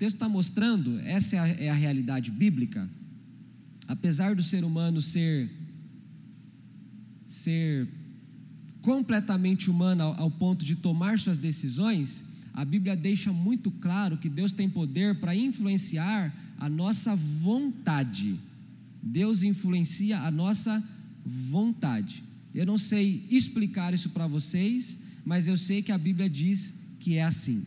Texto 0.02 0.16
está 0.16 0.28
mostrando, 0.28 0.98
essa 1.04 1.36
é 1.36 1.38
a, 1.38 1.48
é 1.48 1.70
a 1.70 1.74
realidade 1.74 2.28
bíblica, 2.28 2.90
apesar 3.86 4.34
do 4.34 4.42
ser 4.42 4.64
humano 4.64 5.00
ser, 5.00 5.48
ser 7.24 7.86
completamente 8.80 9.70
humano 9.70 10.02
ao, 10.02 10.22
ao 10.22 10.28
ponto 10.28 10.64
de 10.64 10.74
tomar 10.74 11.20
suas 11.20 11.38
decisões, 11.38 12.24
a 12.52 12.64
Bíblia 12.64 12.96
deixa 12.96 13.32
muito 13.32 13.70
claro 13.70 14.16
que 14.16 14.28
Deus 14.28 14.50
tem 14.50 14.68
poder 14.68 15.20
para 15.20 15.36
influenciar 15.36 16.34
a 16.58 16.68
nossa 16.68 17.14
vontade. 17.14 18.40
Deus 19.00 19.44
influencia 19.44 20.18
a 20.18 20.32
nossa 20.32 20.82
vontade. 21.24 22.24
Eu 22.52 22.66
não 22.66 22.76
sei 22.76 23.24
explicar 23.30 23.94
isso 23.94 24.10
para 24.10 24.26
vocês, 24.26 24.98
mas 25.24 25.46
eu 25.46 25.56
sei 25.56 25.80
que 25.80 25.92
a 25.92 25.98
Bíblia 25.98 26.28
diz 26.28 26.74
que 26.98 27.18
é 27.18 27.22
assim. 27.22 27.62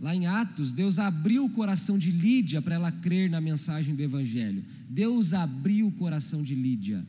Lá 0.00 0.14
em 0.14 0.26
Atos, 0.26 0.72
Deus 0.72 0.98
abriu 0.98 1.46
o 1.46 1.50
coração 1.50 1.96
de 1.96 2.10
Lídia 2.10 2.60
para 2.60 2.74
ela 2.74 2.92
crer 2.92 3.30
na 3.30 3.40
mensagem 3.40 3.94
do 3.94 4.02
Evangelho. 4.02 4.62
Deus 4.90 5.32
abriu 5.32 5.86
o 5.86 5.92
coração 5.92 6.42
de 6.42 6.54
Lídia. 6.54 7.04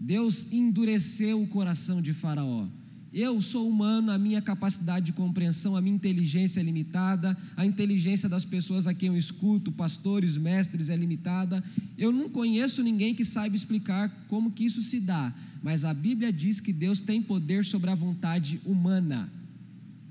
Deus 0.00 0.50
endureceu 0.50 1.42
o 1.42 1.46
coração 1.46 2.00
de 2.00 2.14
Faraó. 2.14 2.66
Eu 3.12 3.42
sou 3.42 3.68
humano, 3.68 4.10
a 4.10 4.16
minha 4.16 4.40
capacidade 4.40 5.04
de 5.04 5.12
compreensão, 5.12 5.76
a 5.76 5.82
minha 5.82 5.94
inteligência 5.94 6.60
é 6.60 6.62
limitada, 6.62 7.36
a 7.54 7.66
inteligência 7.66 8.26
das 8.26 8.46
pessoas 8.46 8.86
a 8.86 8.94
quem 8.94 9.08
eu 9.08 9.18
escuto, 9.18 9.70
pastores, 9.70 10.38
mestres, 10.38 10.88
é 10.88 10.96
limitada. 10.96 11.62
Eu 11.98 12.10
não 12.10 12.30
conheço 12.30 12.82
ninguém 12.82 13.14
que 13.14 13.22
saiba 13.22 13.54
explicar 13.54 14.08
como 14.28 14.50
que 14.50 14.64
isso 14.64 14.82
se 14.82 14.98
dá, 14.98 15.30
mas 15.62 15.84
a 15.84 15.92
Bíblia 15.92 16.32
diz 16.32 16.58
que 16.58 16.72
Deus 16.72 17.02
tem 17.02 17.20
poder 17.20 17.66
sobre 17.66 17.90
a 17.90 17.94
vontade 17.94 18.58
humana. 18.64 19.30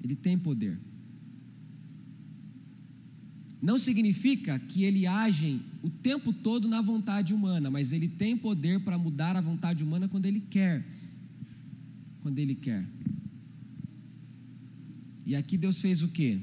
Ele 0.04 0.16
tem 0.16 0.38
poder 0.38 0.78
não 3.62 3.78
significa 3.78 4.58
que 4.58 4.84
ele 4.84 5.06
age 5.06 5.62
o 5.84 5.89
tempo 5.89 6.34
todo 6.34 6.67
na 6.67 6.82
vontade 6.82 7.34
humana, 7.34 7.69
mas 7.69 7.91
ele 7.91 8.08
tem 8.08 8.36
poder 8.36 8.80
para 8.80 8.97
mudar 8.97 9.36
a 9.38 9.41
vontade 9.41 9.84
humana 9.84 10.08
quando 10.08 10.26
ele 10.26 10.39
quer. 10.39 10.84
Quando 12.21 12.39
ele 12.39 12.56
quer. 12.56 12.84
E 15.26 15.36
aqui 15.36 15.58
Deus 15.58 15.80
fez 15.80 16.02
o 16.02 16.08
quê? 16.08 16.39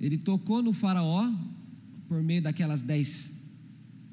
Ele 0.00 0.18
tocou 0.18 0.62
no 0.62 0.72
faraó 0.72 1.32
por 2.08 2.22
meio 2.22 2.42
daquelas 2.42 2.82
dez, 2.82 3.32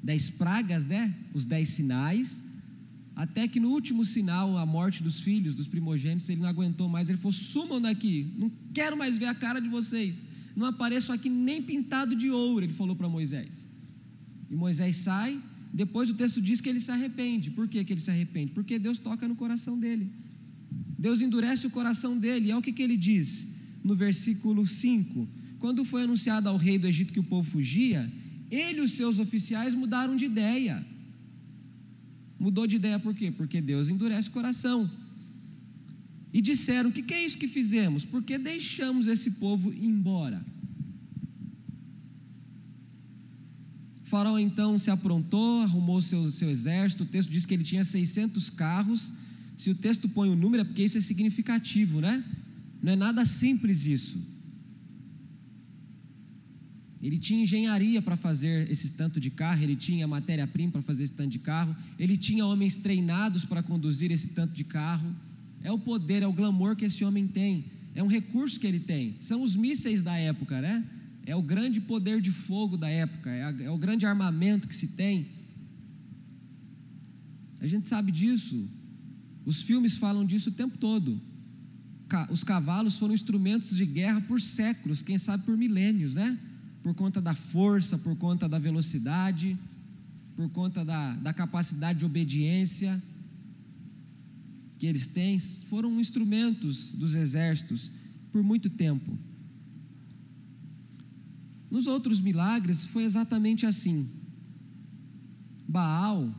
dez 0.02 0.30
pragas, 0.30 0.86
né? 0.86 1.14
Os 1.34 1.44
dez 1.44 1.70
sinais. 1.70 2.42
Até 3.14 3.46
que 3.46 3.60
no 3.60 3.68
último 3.68 4.04
sinal, 4.04 4.56
a 4.56 4.64
morte 4.64 5.02
dos 5.02 5.20
filhos, 5.20 5.54
dos 5.54 5.68
primogênitos, 5.68 6.28
ele 6.28 6.40
não 6.40 6.48
aguentou 6.48 6.88
mais. 6.88 7.08
Ele 7.08 7.18
falou: 7.18 7.32
sumam 7.32 7.80
daqui, 7.80 8.32
não 8.38 8.50
quero 8.72 8.96
mais 8.96 9.18
ver 9.18 9.26
a 9.26 9.34
cara 9.34 9.60
de 9.60 9.68
vocês. 9.68 10.24
não 10.56 10.66
apareço 10.66 11.12
aqui 11.12 11.28
nem 11.28 11.62
pintado 11.62 12.16
de 12.16 12.30
ouro, 12.30 12.64
ele 12.64 12.72
falou 12.72 12.96
para 12.96 13.08
Moisés. 13.08 13.68
E 14.50 14.54
Moisés 14.54 14.96
sai, 14.96 15.40
depois 15.72 16.10
o 16.10 16.14
texto 16.14 16.40
diz 16.40 16.60
que 16.60 16.68
ele 16.68 16.80
se 16.80 16.90
arrepende. 16.90 17.50
Por 17.50 17.68
que, 17.68 17.82
que 17.84 17.92
ele 17.92 18.00
se 18.00 18.10
arrepende? 18.10 18.52
Porque 18.52 18.78
Deus 18.78 18.98
toca 18.98 19.26
no 19.26 19.34
coração 19.34 19.78
dele. 19.78 20.10
Deus 20.98 21.20
endurece 21.20 21.66
o 21.66 21.70
coração 21.70 22.18
dele. 22.18 22.48
E 22.48 22.50
é 22.50 22.56
o 22.56 22.62
que, 22.62 22.72
que 22.72 22.82
ele 22.82 22.96
diz 22.96 23.48
no 23.84 23.94
versículo 23.94 24.66
5: 24.66 25.28
Quando 25.58 25.84
foi 25.84 26.02
anunciado 26.04 26.48
ao 26.48 26.56
rei 26.56 26.78
do 26.78 26.86
Egito 26.86 27.12
que 27.12 27.20
o 27.20 27.24
povo 27.24 27.50
fugia, 27.50 28.10
ele 28.50 28.78
e 28.78 28.82
os 28.82 28.92
seus 28.92 29.18
oficiais 29.18 29.74
mudaram 29.74 30.16
de 30.16 30.26
ideia. 30.26 30.84
Mudou 32.42 32.66
de 32.66 32.74
ideia 32.74 32.98
por 32.98 33.14
quê? 33.14 33.30
Porque 33.30 33.60
Deus 33.60 33.88
endurece 33.88 34.28
o 34.28 34.32
coração. 34.32 34.90
E 36.32 36.42
disseram: 36.42 36.90
O 36.90 36.92
que, 36.92 37.00
que 37.00 37.14
é 37.14 37.24
isso 37.24 37.38
que 37.38 37.46
fizemos? 37.46 38.04
Porque 38.04 38.36
deixamos 38.36 39.06
esse 39.06 39.30
povo 39.32 39.72
embora. 39.72 40.44
Faraó 44.02 44.40
então 44.40 44.76
se 44.76 44.90
aprontou, 44.90 45.62
arrumou 45.62 46.02
seu, 46.02 46.32
seu 46.32 46.50
exército. 46.50 47.04
O 47.04 47.06
texto 47.06 47.30
diz 47.30 47.46
que 47.46 47.54
ele 47.54 47.62
tinha 47.62 47.84
600 47.84 48.50
carros. 48.50 49.12
Se 49.56 49.70
o 49.70 49.74
texto 49.76 50.08
põe 50.08 50.28
o 50.28 50.34
número, 50.34 50.62
é 50.62 50.64
porque 50.64 50.82
isso 50.82 50.98
é 50.98 51.00
significativo, 51.00 52.00
né? 52.00 52.24
Não 52.82 52.92
é 52.92 52.96
nada 52.96 53.24
simples 53.24 53.86
isso. 53.86 54.18
Ele 57.02 57.18
tinha 57.18 57.42
engenharia 57.42 58.00
para 58.00 58.16
fazer 58.16 58.70
esse 58.70 58.92
tanto 58.92 59.18
de 59.18 59.28
carro, 59.28 59.60
ele 59.60 59.74
tinha 59.74 60.06
matéria-prima 60.06 60.70
para 60.70 60.82
fazer 60.82 61.02
esse 61.02 61.12
tanto 61.12 61.30
de 61.30 61.40
carro, 61.40 61.74
ele 61.98 62.16
tinha 62.16 62.46
homens 62.46 62.76
treinados 62.76 63.44
para 63.44 63.60
conduzir 63.60 64.12
esse 64.12 64.28
tanto 64.28 64.54
de 64.54 64.62
carro. 64.62 65.12
É 65.64 65.72
o 65.72 65.78
poder, 65.78 66.22
é 66.22 66.26
o 66.26 66.32
glamour 66.32 66.76
que 66.76 66.84
esse 66.84 67.04
homem 67.04 67.26
tem, 67.26 67.64
é 67.94 68.02
um 68.02 68.06
recurso 68.06 68.58
que 68.60 68.66
ele 68.66 68.78
tem. 68.78 69.16
São 69.20 69.42
os 69.42 69.56
mísseis 69.56 70.02
da 70.02 70.16
época, 70.16 70.60
né? 70.60 70.84
É 71.26 71.34
o 71.34 71.42
grande 71.42 71.80
poder 71.80 72.20
de 72.20 72.30
fogo 72.30 72.76
da 72.76 72.88
época, 72.88 73.30
é, 73.30 73.64
é 73.64 73.70
o 73.70 73.78
grande 73.78 74.06
armamento 74.06 74.68
que 74.68 74.74
se 74.74 74.88
tem. 74.88 75.26
A 77.60 77.66
gente 77.66 77.88
sabe 77.88 78.12
disso, 78.12 78.68
os 79.44 79.62
filmes 79.62 79.96
falam 79.96 80.24
disso 80.24 80.50
o 80.50 80.52
tempo 80.52 80.78
todo. 80.78 81.20
Os 82.30 82.44
cavalos 82.44 82.98
foram 82.98 83.14
instrumentos 83.14 83.76
de 83.76 83.86
guerra 83.86 84.20
por 84.20 84.40
séculos, 84.40 85.02
quem 85.02 85.18
sabe 85.18 85.44
por 85.44 85.56
milênios, 85.56 86.14
né? 86.14 86.38
Por 86.82 86.94
conta 86.94 87.20
da 87.20 87.34
força, 87.34 87.96
por 87.96 88.16
conta 88.16 88.48
da 88.48 88.58
velocidade, 88.58 89.56
por 90.36 90.48
conta 90.50 90.84
da, 90.84 91.14
da 91.16 91.32
capacidade 91.32 92.00
de 92.00 92.04
obediência 92.04 93.00
que 94.78 94.86
eles 94.86 95.06
têm, 95.06 95.38
foram 95.38 96.00
instrumentos 96.00 96.90
dos 96.90 97.14
exércitos 97.14 97.90
por 98.32 98.42
muito 98.42 98.68
tempo. 98.68 99.16
Nos 101.70 101.86
outros 101.86 102.20
milagres 102.20 102.84
foi 102.84 103.04
exatamente 103.04 103.64
assim. 103.64 104.08
Baal 105.68 106.34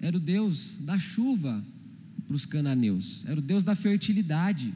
era 0.00 0.16
o 0.16 0.20
Deus 0.20 0.76
da 0.80 0.98
chuva 0.98 1.62
para 2.26 2.34
os 2.34 2.46
cananeus, 2.46 3.24
era 3.26 3.38
o 3.38 3.42
Deus 3.42 3.62
da 3.62 3.74
fertilidade. 3.74 4.72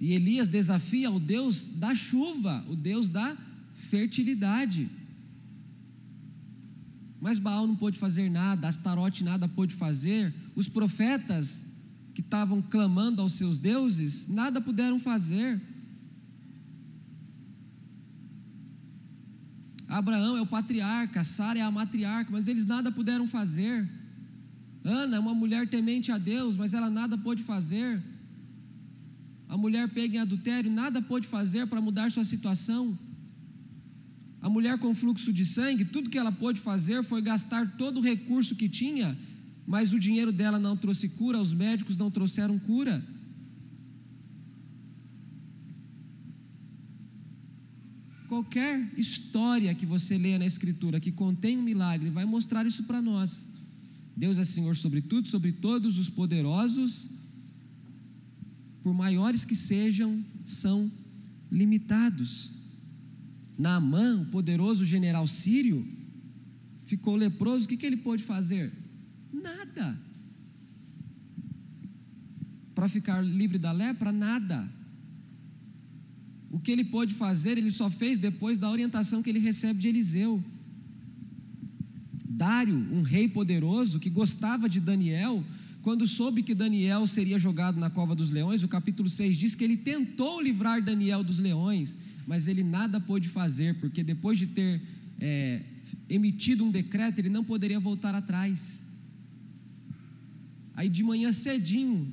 E 0.00 0.12
Elias 0.12 0.48
desafia 0.48 1.10
o 1.10 1.18
Deus 1.18 1.68
da 1.68 1.94
chuva, 1.94 2.64
o 2.68 2.76
Deus 2.76 3.08
da 3.08 3.36
fertilidade. 3.88 4.88
Mas 7.20 7.38
Baal 7.38 7.66
não 7.66 7.74
pôde 7.74 7.98
fazer 7.98 8.30
nada, 8.30 8.68
Astarote 8.68 9.24
nada 9.24 9.48
pôde 9.48 9.74
fazer, 9.74 10.34
os 10.54 10.68
profetas 10.68 11.64
que 12.14 12.20
estavam 12.20 12.60
clamando 12.60 13.22
aos 13.22 13.34
seus 13.34 13.58
deuses, 13.58 14.28
nada 14.28 14.60
puderam 14.60 14.98
fazer. 15.00 15.60
Abraão 19.88 20.36
é 20.36 20.42
o 20.42 20.46
patriarca, 20.46 21.24
Sara 21.24 21.58
é 21.58 21.62
a 21.62 21.70
matriarca, 21.70 22.30
mas 22.30 22.48
eles 22.48 22.66
nada 22.66 22.92
puderam 22.92 23.26
fazer. 23.26 23.88
Ana 24.84 25.16
é 25.16 25.18
uma 25.18 25.34
mulher 25.34 25.68
temente 25.68 26.12
a 26.12 26.18
Deus, 26.18 26.56
mas 26.56 26.74
ela 26.74 26.90
nada 26.90 27.16
pôde 27.16 27.42
fazer 27.42 28.02
a 29.48 29.56
mulher 29.56 29.88
pega 29.88 30.16
em 30.16 30.20
adultério, 30.20 30.70
nada 30.70 31.00
pôde 31.00 31.26
fazer 31.26 31.66
para 31.66 31.80
mudar 31.80 32.10
sua 32.10 32.24
situação. 32.24 32.98
A 34.42 34.48
mulher 34.48 34.78
com 34.78 34.94
fluxo 34.94 35.32
de 35.32 35.44
sangue, 35.44 35.84
tudo 35.84 36.10
que 36.10 36.18
ela 36.18 36.32
pôde 36.32 36.60
fazer 36.60 37.02
foi 37.04 37.22
gastar 37.22 37.76
todo 37.76 37.98
o 37.98 38.02
recurso 38.02 38.54
que 38.56 38.68
tinha, 38.68 39.16
mas 39.66 39.92
o 39.92 39.98
dinheiro 39.98 40.32
dela 40.32 40.58
não 40.58 40.76
trouxe 40.76 41.08
cura, 41.08 41.40
os 41.40 41.52
médicos 41.52 41.96
não 41.96 42.10
trouxeram 42.10 42.58
cura. 42.58 43.04
Qualquer 48.28 48.92
história 48.96 49.72
que 49.74 49.86
você 49.86 50.18
leia 50.18 50.38
na 50.38 50.46
Escritura 50.46 51.00
que 51.00 51.12
contém 51.12 51.56
um 51.56 51.62
milagre 51.62 52.10
vai 52.10 52.24
mostrar 52.24 52.66
isso 52.66 52.82
para 52.84 53.00
nós. 53.00 53.46
Deus 54.16 54.38
é 54.38 54.44
Senhor 54.44 54.76
sobre 54.76 55.00
tudo, 55.00 55.28
sobre 55.28 55.52
todos 55.52 55.96
os 55.98 56.08
poderosos 56.08 57.15
por 58.86 58.94
maiores 58.94 59.44
que 59.44 59.56
sejam, 59.56 60.24
são 60.44 60.88
limitados. 61.50 62.52
Naamã, 63.58 64.20
o 64.20 64.26
poderoso 64.26 64.84
general 64.84 65.26
sírio, 65.26 65.84
ficou 66.84 67.16
leproso, 67.16 67.64
o 67.64 67.68
que, 67.68 67.76
que 67.76 67.84
ele 67.84 67.96
pôde 67.96 68.22
fazer? 68.22 68.72
Nada. 69.32 69.98
Para 72.76 72.88
ficar 72.88 73.20
livre 73.22 73.58
da 73.58 73.72
lepra, 73.72 74.12
nada. 74.12 74.70
O 76.48 76.60
que 76.60 76.70
ele 76.70 76.84
pôde 76.84 77.12
fazer, 77.12 77.58
ele 77.58 77.72
só 77.72 77.90
fez 77.90 78.18
depois 78.18 78.56
da 78.56 78.70
orientação 78.70 79.20
que 79.20 79.30
ele 79.30 79.40
recebe 79.40 79.80
de 79.80 79.88
Eliseu. 79.88 80.40
Dário, 82.24 82.76
um 82.92 83.02
rei 83.02 83.26
poderoso 83.26 83.98
que 83.98 84.08
gostava 84.08 84.68
de 84.68 84.78
Daniel, 84.78 85.44
quando 85.86 86.04
soube 86.04 86.42
que 86.42 86.52
Daniel 86.52 87.06
seria 87.06 87.38
jogado 87.38 87.78
na 87.78 87.88
cova 87.88 88.12
dos 88.12 88.28
leões, 88.30 88.64
o 88.64 88.66
capítulo 88.66 89.08
6 89.08 89.36
diz 89.36 89.54
que 89.54 89.62
ele 89.62 89.76
tentou 89.76 90.40
livrar 90.40 90.82
Daniel 90.82 91.22
dos 91.22 91.38
leões, 91.38 91.96
mas 92.26 92.48
ele 92.48 92.64
nada 92.64 92.98
pôde 92.98 93.28
fazer, 93.28 93.76
porque 93.76 94.02
depois 94.02 94.36
de 94.36 94.48
ter 94.48 94.82
é, 95.20 95.62
emitido 96.10 96.64
um 96.64 96.72
decreto, 96.72 97.20
ele 97.20 97.28
não 97.28 97.44
poderia 97.44 97.78
voltar 97.78 98.16
atrás. 98.16 98.82
Aí 100.74 100.88
de 100.88 101.04
manhã 101.04 101.32
cedinho, 101.32 102.12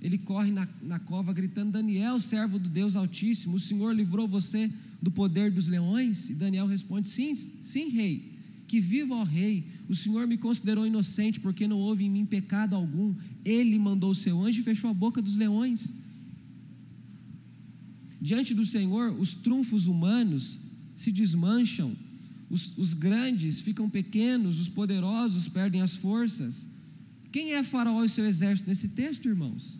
ele 0.00 0.16
corre 0.16 0.52
na, 0.52 0.68
na 0.80 1.00
cova 1.00 1.32
gritando: 1.32 1.72
Daniel, 1.72 2.20
servo 2.20 2.60
do 2.60 2.68
Deus 2.68 2.94
Altíssimo, 2.94 3.56
o 3.56 3.60
Senhor 3.60 3.92
livrou 3.92 4.28
você 4.28 4.70
do 5.02 5.10
poder 5.10 5.50
dos 5.50 5.66
leões? 5.66 6.30
E 6.30 6.34
Daniel 6.34 6.68
responde: 6.68 7.08
Sim, 7.08 7.34
sim, 7.34 7.88
rei. 7.88 8.38
Que 8.68 8.78
viva 8.78 9.16
o 9.16 9.24
rei, 9.24 9.66
o 9.90 9.94
Senhor 9.96 10.24
me 10.24 10.36
considerou 10.36 10.86
inocente 10.86 11.40
porque 11.40 11.66
não 11.66 11.76
houve 11.76 12.04
em 12.04 12.10
mim 12.10 12.24
pecado 12.24 12.76
algum. 12.76 13.12
Ele 13.44 13.76
mandou 13.76 14.12
o 14.12 14.14
seu 14.14 14.40
anjo 14.40 14.60
e 14.60 14.62
fechou 14.62 14.88
a 14.88 14.94
boca 14.94 15.20
dos 15.20 15.34
leões. 15.34 15.92
Diante 18.22 18.54
do 18.54 18.64
Senhor, 18.64 19.12
os 19.18 19.34
trunfos 19.34 19.88
humanos 19.88 20.60
se 20.96 21.10
desmancham, 21.10 21.96
os, 22.48 22.72
os 22.78 22.94
grandes 22.94 23.60
ficam 23.60 23.90
pequenos, 23.90 24.60
os 24.60 24.68
poderosos 24.68 25.48
perdem 25.48 25.82
as 25.82 25.96
forças. 25.96 26.68
Quem 27.32 27.54
é 27.54 27.62
Faraó 27.64 28.04
e 28.04 28.08
seu 28.08 28.24
exército 28.24 28.68
nesse 28.68 28.90
texto, 28.90 29.28
irmãos? 29.28 29.76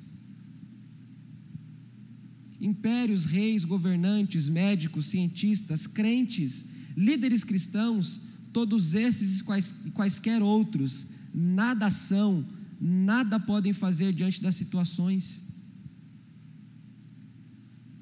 Impérios, 2.61 3.27
reis, 3.27 3.64
governantes, 3.64 4.49
médicos, 4.49 5.07
cientistas, 5.07 5.87
crentes, 5.87 6.64
líderes 6.96 7.44
cristãos 7.44 8.20
Todos 8.53 8.95
esses 8.95 9.41
e 9.41 9.45
quais, 9.45 9.75
quaisquer 9.95 10.43
outros, 10.43 11.07
nada 11.35 11.91
são, 11.91 12.45
nada 12.81 13.39
podem 13.39 13.73
fazer 13.73 14.13
diante 14.13 14.43
das 14.43 14.57
situações. 14.57 15.43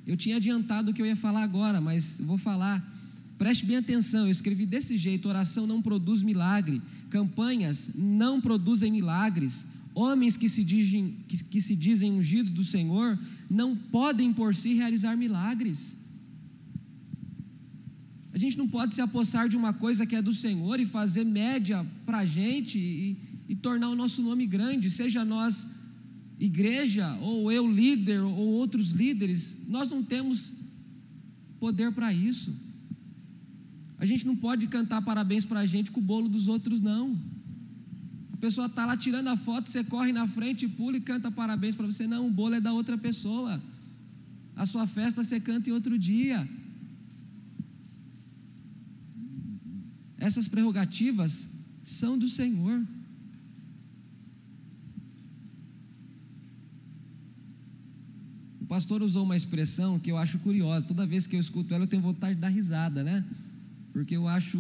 Eu 0.07 0.17
tinha 0.17 0.37
adiantado 0.37 0.91
o 0.91 0.95
que 0.95 1.03
eu 1.03 1.07
ia 1.07 1.17
falar 1.17 1.43
agora, 1.43 1.81
mas 1.81 2.19
vou 2.21 2.39
falar. 2.39 2.97
Preste 3.37 3.67
bem 3.67 3.77
atenção, 3.77 4.25
eu 4.25 4.33
escrevi 4.33 4.65
desse 4.65 4.97
jeito: 4.97 5.29
oração 5.29 5.67
não 5.67 5.83
produz 5.83 6.23
milagre, 6.23 6.81
campanhas 7.11 7.91
não 7.95 8.41
produzem 8.41 8.91
milagres, 8.91 9.67
homens 9.95 10.37
que 10.37 10.49
se 10.49 10.65
dizem, 10.65 11.15
que, 11.29 11.45
que 11.45 11.61
se 11.61 11.77
dizem 11.77 12.13
ungidos 12.13 12.51
do 12.51 12.65
Senhor 12.65 13.19
não 13.51 13.77
podem 13.77 14.33
por 14.33 14.55
si 14.55 14.75
realizar 14.75 15.17
milagres. 15.17 15.97
A 18.33 18.39
gente 18.39 18.59
não 18.59 18.69
pode 18.69 18.95
se 18.95 19.01
apossar 19.01 19.49
de 19.49 19.57
uma 19.57 19.73
coisa 19.73 20.07
que 20.07 20.15
é 20.15 20.23
do 20.23 20.35
Senhor 20.35 20.79
e 20.79 20.87
fazer 20.87 21.25
média 21.25 21.85
para 22.05 22.19
a 22.19 22.27
gente 22.27 22.79
e, 22.79 23.17
e 23.49 23.55
tornar 23.55 23.89
o 23.89 23.97
nosso 23.97 24.23
nome 24.23 24.47
grande, 24.47 24.91
seja 24.91 25.25
nós 25.25 25.67
igreja, 26.39 27.17
ou 27.21 27.51
eu 27.51 27.71
líder, 27.71 28.21
ou 28.21 28.53
outros 28.53 28.91
líderes, 28.91 29.61
nós 29.67 29.91
não 29.91 30.03
temos 30.03 30.53
poder 31.59 31.91
para 31.93 32.13
isso. 32.13 32.55
A 33.99 34.07
gente 34.07 34.25
não 34.25 34.37
pode 34.37 34.67
cantar 34.69 35.03
parabéns 35.03 35.45
para 35.45 35.61
a 35.61 35.67
gente 35.67 35.91
com 35.91 35.99
o 35.99 36.03
bolo 36.03 36.29
dos 36.29 36.47
outros, 36.47 36.81
não. 36.81 37.19
A 38.33 38.37
pessoa 38.37 38.69
está 38.69 38.87
lá 38.87 38.97
tirando 38.97 39.27
a 39.27 39.37
foto, 39.37 39.69
você 39.69 39.83
corre 39.83 40.13
na 40.13 40.29
frente, 40.29 40.69
pula 40.69 40.97
e 40.97 41.01
canta 41.01 41.29
parabéns 41.29 41.75
para 41.75 41.87
você. 41.87 42.07
Não, 42.07 42.29
o 42.29 42.31
bolo 42.31 42.55
é 42.55 42.61
da 42.61 42.73
outra 42.73 42.97
pessoa. 42.97 43.61
A 44.55 44.65
sua 44.65 44.87
festa 44.87 45.25
você 45.25 45.41
canta 45.41 45.69
em 45.69 45.73
outro 45.73 45.99
dia. 45.99 46.49
Essas 50.19 50.49
prerrogativas 50.49 51.49
são 51.83 52.19
do 52.19 52.29
Senhor. 52.29 52.85
O 58.61 58.67
pastor 58.67 59.01
usou 59.01 59.25
uma 59.25 59.37
expressão 59.37 59.99
que 59.99 60.11
eu 60.11 60.19
acho 60.19 60.39
curiosa. 60.41 60.87
Toda 60.87 61.07
vez 61.07 61.27
que 61.27 61.37
eu 61.37 61.41
escuto 61.41 61.73
ela, 61.73 61.85
eu 61.85 61.89
tenho 61.89 62.03
vontade 62.03 62.35
de 62.35 62.41
dar 62.41 62.49
risada, 62.49 63.03
né? 63.03 63.25
Porque 63.93 64.17
eu 64.17 64.29
acho 64.29 64.59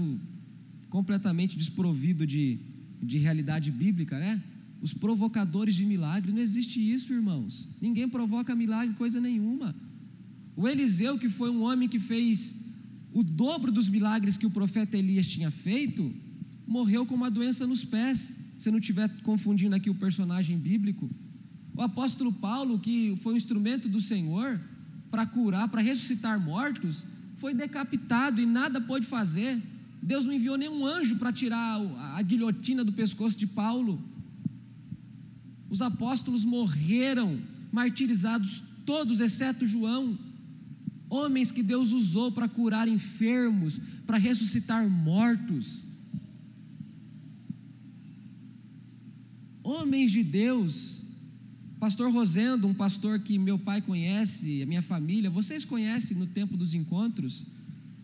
completamente 0.89 1.59
desprovido 1.59 2.27
de, 2.27 2.59
de 3.03 3.19
realidade 3.19 3.71
bíblica, 3.71 4.19
né? 4.19 4.41
Os 4.81 4.95
provocadores 4.95 5.75
de 5.75 5.85
milagre, 5.85 6.33
não 6.33 6.41
existe 6.41 6.81
isso, 6.81 7.13
irmãos. 7.13 7.69
Ninguém 7.81 8.09
provoca 8.09 8.55
milagre, 8.55 8.95
coisa 8.95 9.21
nenhuma. 9.21 9.75
O 10.57 10.69
Eliseu, 10.69 11.19
que 11.19 11.29
foi 11.29 11.51
um 11.51 11.63
homem 11.63 11.89
que 11.89 11.99
fez 11.99 12.55
o 13.19 13.25
dobro 13.25 13.73
dos 13.73 13.89
milagres 13.89 14.37
que 14.37 14.47
o 14.47 14.51
profeta 14.51 14.97
Elias 14.97 15.27
tinha 15.27 15.51
feito, 15.51 16.15
morreu 16.65 17.05
com 17.05 17.17
uma 17.17 17.29
doença 17.29 17.67
nos 17.67 17.85
pés. 17.85 18.33
Se 18.57 18.71
não 18.71 18.79
estiver 18.79 19.09
confundindo 19.23 19.75
aqui 19.75 19.91
o 19.91 19.95
personagem 19.95 20.57
bíblico. 20.57 21.11
O 21.75 21.83
apóstolo 21.83 22.33
Paulo, 22.33 22.79
que 22.79 23.19
foi 23.21 23.35
um 23.35 23.37
instrumento 23.37 23.89
do 23.89 24.01
Senhor 24.01 24.61
para 25.11 25.27
curar, 25.27 25.67
para 25.67 25.81
ressuscitar 25.81 26.39
mortos, 26.39 27.05
foi 27.39 27.53
decapitado 27.53 28.41
e 28.41 28.47
nada 28.47 28.81
pôde 28.81 29.05
fazer. 29.05 29.61
Deus 30.01 30.25
não 30.25 30.33
enviou 30.33 30.57
nenhum 30.57 30.87
anjo 30.87 31.17
para 31.17 31.33
tirar 31.33 31.81
a 32.15 32.23
guilhotina 32.23 32.85
do 32.85 32.93
pescoço 32.93 33.37
de 33.37 33.49
Paulo. 33.49 34.01
Os 35.69 35.83
apóstolos 35.83 36.45
morreram 36.45 37.37
martirizados, 37.73 38.63
todos, 38.87 39.19
exceto 39.19 39.67
João. 39.67 40.17
Homens 41.11 41.51
que 41.51 41.63
Deus 41.63 41.93
usou 41.93 42.31
para 42.31 42.49
curar 42.49 42.87
enfermos, 42.87 43.81
para 44.07 44.19
ressuscitar 44.19 44.89
mortos. 44.89 45.85
Homens 49.63 50.13
de 50.13 50.23
Deus. 50.23 50.99
Pastor 51.79 52.13
Rosendo, 52.13 52.67
um 52.67 52.75
pastor 52.75 53.21
que 53.21 53.39
meu 53.39 53.59
pai 53.59 53.81
conhece, 53.81 54.63
a 54.63 54.67
minha 54.67 54.83
família, 54.83 55.31
vocês 55.31 55.65
conhecem 55.65 56.17
no 56.17 56.27
tempo 56.27 56.57
dos 56.57 56.75
encontros. 56.75 57.45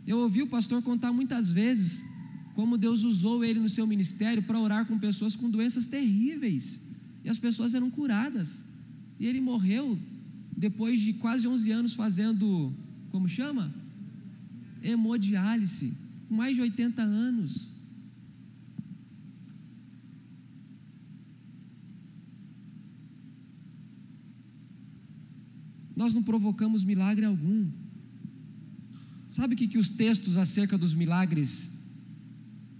Eu 0.07 0.19
ouvi 0.19 0.43
o 0.43 0.47
pastor 0.47 0.81
contar 0.83 1.13
muitas 1.13 1.51
vezes 1.51 2.05
como 2.55 2.79
Deus 2.79 3.03
usou 3.03 3.45
ele 3.45 3.59
no 3.59 3.69
seu 3.69 3.87
ministério 3.87 4.43
para 4.43 4.61
orar 4.61 4.87
com 4.87 4.97
pessoas 4.99 5.35
com 5.35 5.51
doenças 5.51 5.87
terríveis. 5.87 6.81
E 7.25 7.29
as 7.29 7.39
pessoas 7.39 7.75
eram 7.75 7.91
curadas. 7.91 8.65
E 9.19 9.27
ele 9.27 9.41
morreu 9.41 9.99
depois 10.57 11.01
de 11.01 11.15
quase 11.15 11.49
11 11.49 11.71
anos 11.73 11.95
fazendo, 11.95 12.73
como 13.15 13.29
chama? 13.29 13.73
Hemodiálise, 14.83 15.95
mais 16.29 16.57
de 16.57 16.63
80 16.63 17.01
anos. 17.01 17.73
Nós 25.95 26.13
não 26.13 26.25
provocamos 26.25 26.83
milagre 26.83 27.25
algum. 27.25 27.71
Sabe 29.31 29.55
o 29.55 29.57
que, 29.57 29.69
que 29.69 29.79
os 29.79 29.91
textos 29.91 30.37
acerca 30.37 30.77
dos 30.77 30.93
milagres 30.93 31.71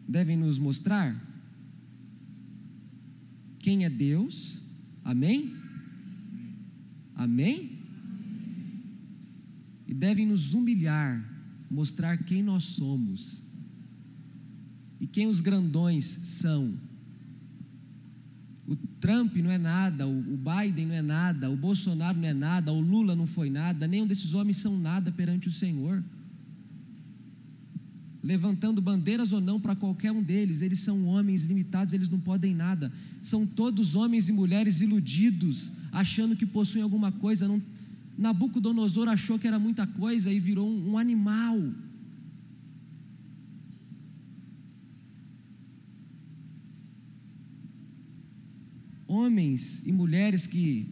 devem 0.09 0.37
nos 0.37 0.59
mostrar? 0.59 1.15
Quem 3.61 3.85
é 3.85 3.89
Deus? 3.89 4.59
Amém? 5.05 5.55
Amém? 7.15 7.74
E 9.87 9.95
devem 9.95 10.27
nos 10.27 10.55
humilhar, 10.55 11.23
mostrar 11.71 12.17
quem 12.19 12.43
nós 12.43 12.65
somos 12.65 13.43
e 15.01 15.07
quem 15.07 15.27
os 15.27 15.41
grandões 15.41 16.05
são. 16.05 16.73
O 18.67 18.77
Trump 19.01 19.37
não 19.37 19.51
é 19.51 19.59
nada, 19.59 20.07
o 20.07 20.39
Biden 20.39 20.87
não 20.87 20.95
é 20.95 21.03
nada, 21.03 21.51
o 21.51 21.57
Bolsonaro 21.57 22.19
não 22.19 22.29
é 22.29 22.33
nada, 22.33 22.73
o 22.73 22.81
Lula 22.81 23.15
não 23.15 23.27
foi 23.27 23.51
nada, 23.51 23.87
nenhum 23.87 24.07
desses 24.07 24.33
homens 24.33 24.57
são 24.57 24.79
nada 24.79 25.13
perante 25.13 25.49
o 25.49 25.53
Senhor 25.53 26.03
levantando 28.25 28.81
bandeiras 28.81 29.33
ou 29.33 29.41
não 29.41 29.61
para 29.61 29.77
qualquer 29.77 30.11
um 30.11 30.23
deles, 30.23 30.63
eles 30.63 30.81
são 30.81 31.05
homens 31.05 31.45
limitados, 31.45 31.93
eles 31.93 32.09
não 32.09 32.19
podem 32.19 32.55
nada. 32.55 32.91
São 33.23 33.47
todos 33.47 33.95
homens 33.95 34.31
e 34.31 34.33
mulheres 34.33 34.81
iludidos, 34.81 35.71
achando 35.93 36.35
que 36.35 36.47
possuem 36.47 36.83
alguma 36.83 37.13
coisa. 37.13 37.47
Não... 37.47 37.61
Nabucodonosor 38.17 39.09
achou 39.09 39.39
que 39.39 39.47
era 39.47 39.59
muita 39.59 39.87
coisa 39.87 40.33
e 40.33 40.39
virou 40.39 40.69
um, 40.69 40.93
um 40.93 40.99
animal. 40.99 41.59
Homens 49.07 49.83
e 49.85 49.93
mulheres 49.93 50.47
que, 50.47 50.87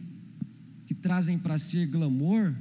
que 0.85 0.93
trazem 0.93 1.39
para 1.39 1.57
si 1.57 1.85
glamour, 1.85 2.53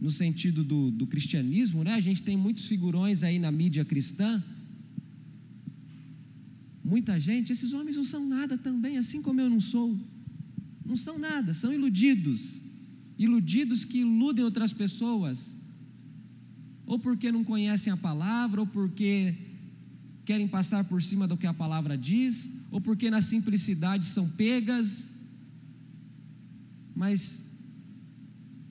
no 0.00 0.10
sentido 0.10 0.64
do, 0.64 0.90
do 0.90 1.06
cristianismo, 1.06 1.84
né? 1.84 1.94
A 1.94 2.00
gente 2.00 2.22
tem 2.22 2.36
muitos 2.36 2.66
figurões 2.66 3.22
aí 3.22 3.38
na 3.38 3.52
mídia 3.52 3.84
cristã. 3.84 4.42
Muita 6.82 7.18
gente, 7.20 7.52
esses 7.52 7.72
homens 7.72 7.96
não 7.96 8.04
são 8.04 8.26
nada 8.26 8.56
também, 8.56 8.96
assim 8.96 9.20
como 9.20 9.40
eu 9.40 9.50
não 9.50 9.60
sou. 9.60 9.98
Não 10.86 10.96
são 10.96 11.18
nada, 11.18 11.52
são 11.52 11.72
iludidos. 11.72 12.60
Iludidos 13.20 13.84
que 13.84 13.98
iludem 13.98 14.42
outras 14.42 14.72
pessoas. 14.72 15.54
Ou 16.86 16.98
porque 16.98 17.30
não 17.30 17.44
conhecem 17.44 17.92
a 17.92 17.96
palavra, 17.96 18.62
ou 18.62 18.66
porque 18.66 19.34
querem 20.24 20.48
passar 20.48 20.84
por 20.84 21.02
cima 21.02 21.28
do 21.28 21.36
que 21.36 21.46
a 21.46 21.52
palavra 21.52 21.98
diz, 21.98 22.48
ou 22.70 22.80
porque 22.80 23.10
na 23.10 23.20
simplicidade 23.20 24.06
são 24.06 24.26
pegas. 24.26 25.12
Mas 26.96 27.44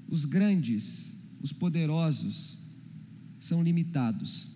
os 0.08 0.26
grandes, 0.26 1.16
os 1.40 1.54
poderosos 1.54 2.58
são 3.38 3.62
limitados. 3.62 4.48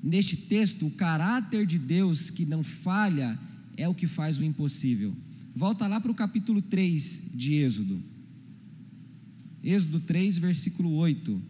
Neste 0.00 0.36
texto, 0.36 0.86
o 0.86 0.92
caráter 0.92 1.66
de 1.66 1.80
Deus 1.80 2.30
que 2.30 2.46
não 2.46 2.62
falha 2.62 3.36
é 3.76 3.88
o 3.88 3.94
que 3.94 4.06
faz 4.06 4.38
o 4.38 4.44
impossível. 4.44 5.12
Volta 5.52 5.88
lá 5.88 6.00
para 6.00 6.12
o 6.12 6.14
capítulo 6.14 6.62
3 6.62 7.22
de 7.34 7.54
Êxodo. 7.54 8.13
Êxodo 9.64 9.98
3, 9.98 10.36
versículo 10.36 10.92
8. 10.96 11.40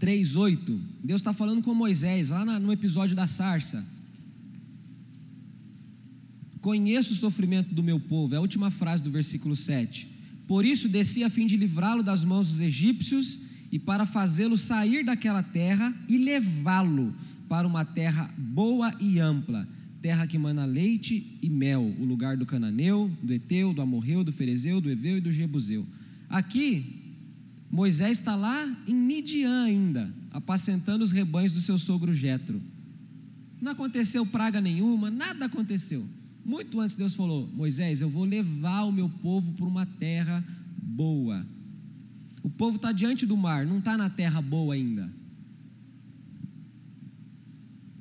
Três 0.00 0.34
oito. 0.34 0.80
Deus 1.02 1.20
está 1.20 1.32
falando 1.32 1.62
com 1.62 1.72
Moisés 1.74 2.30
lá 2.30 2.44
no 2.58 2.72
episódio 2.72 3.14
da 3.14 3.28
sarça. 3.28 3.86
Conheço 6.60 7.12
o 7.12 7.16
sofrimento 7.16 7.72
do 7.72 7.84
meu 7.84 8.00
povo, 8.00 8.34
é 8.34 8.38
a 8.38 8.40
última 8.40 8.68
frase 8.68 9.02
do 9.02 9.12
versículo 9.12 9.54
7. 9.54 10.08
Por 10.48 10.64
isso 10.64 10.88
desci 10.88 11.22
a 11.22 11.30
fim 11.30 11.46
de 11.46 11.56
livrá-lo 11.56 12.02
das 12.02 12.24
mãos 12.24 12.48
dos 12.48 12.60
egípcios 12.60 13.38
e 13.70 13.78
para 13.78 14.04
fazê-lo 14.04 14.56
sair 14.56 15.04
daquela 15.04 15.42
terra 15.42 15.94
e 16.08 16.18
levá-lo 16.18 17.14
para 17.48 17.66
uma 17.66 17.84
terra 17.84 18.30
boa 18.36 18.94
e 19.00 19.18
ampla, 19.18 19.66
terra 20.02 20.26
que 20.26 20.38
mana 20.38 20.64
leite 20.64 21.38
e 21.42 21.48
mel, 21.48 21.94
o 21.98 22.04
lugar 22.04 22.36
do 22.36 22.46
cananeu, 22.46 23.10
do 23.22 23.32
eteu, 23.32 23.72
do 23.72 23.82
amorreu, 23.82 24.22
do 24.22 24.32
ferezeu, 24.32 24.80
do 24.80 24.90
eveu 24.90 25.18
e 25.18 25.20
do 25.20 25.32
jebuseu. 25.32 25.86
Aqui 26.28 26.98
Moisés 27.70 28.18
está 28.18 28.34
lá 28.34 28.66
em 28.86 28.94
Midian 28.94 29.64
ainda, 29.64 30.12
apacentando 30.32 31.02
os 31.02 31.12
rebanhos 31.12 31.52
do 31.52 31.60
seu 31.60 31.78
sogro 31.78 32.14
Jetro. 32.14 32.60
Não 33.60 33.72
aconteceu 33.72 34.24
praga 34.24 34.60
nenhuma, 34.60 35.10
nada 35.10 35.46
aconteceu. 35.46 36.04
Muito 36.44 36.80
antes 36.80 36.96
Deus 36.96 37.14
falou: 37.14 37.48
Moisés, 37.54 38.00
eu 38.00 38.08
vou 38.08 38.24
levar 38.24 38.84
o 38.84 38.92
meu 38.92 39.08
povo 39.08 39.52
para 39.52 39.66
uma 39.66 39.84
terra 39.84 40.42
boa. 40.80 41.44
O 42.42 42.48
povo 42.48 42.76
está 42.76 42.92
diante 42.92 43.26
do 43.26 43.36
mar, 43.36 43.66
não 43.66 43.78
está 43.78 43.96
na 43.98 44.08
terra 44.08 44.40
boa 44.40 44.74
ainda. 44.74 45.10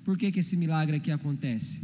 Por 0.07 0.17
que, 0.17 0.31
que 0.31 0.39
esse 0.39 0.55
milagre 0.55 0.95
aqui 0.95 1.11
acontece? 1.11 1.81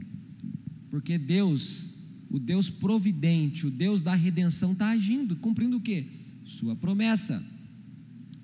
Porque 0.89 1.17
Deus, 1.17 1.93
o 2.29 2.39
Deus 2.39 2.69
providente, 2.69 3.67
o 3.67 3.69
Deus 3.69 4.01
da 4.01 4.15
redenção, 4.15 4.71
está 4.71 4.91
agindo, 4.91 5.36
cumprindo 5.36 5.75
o 5.75 5.81
que? 5.81 6.07
Sua 6.45 6.73
promessa. 6.73 7.43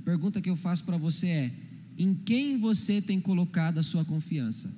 Pergunta 0.04 0.42
que 0.42 0.50
eu 0.50 0.58
faço 0.58 0.84
para 0.84 0.98
você 0.98 1.28
é: 1.28 1.54
em 1.98 2.14
quem 2.14 2.58
você 2.58 3.02
tem 3.02 3.22
colocado 3.22 3.78
a 3.78 3.84
sua 3.84 4.04
confiança? 4.04 4.70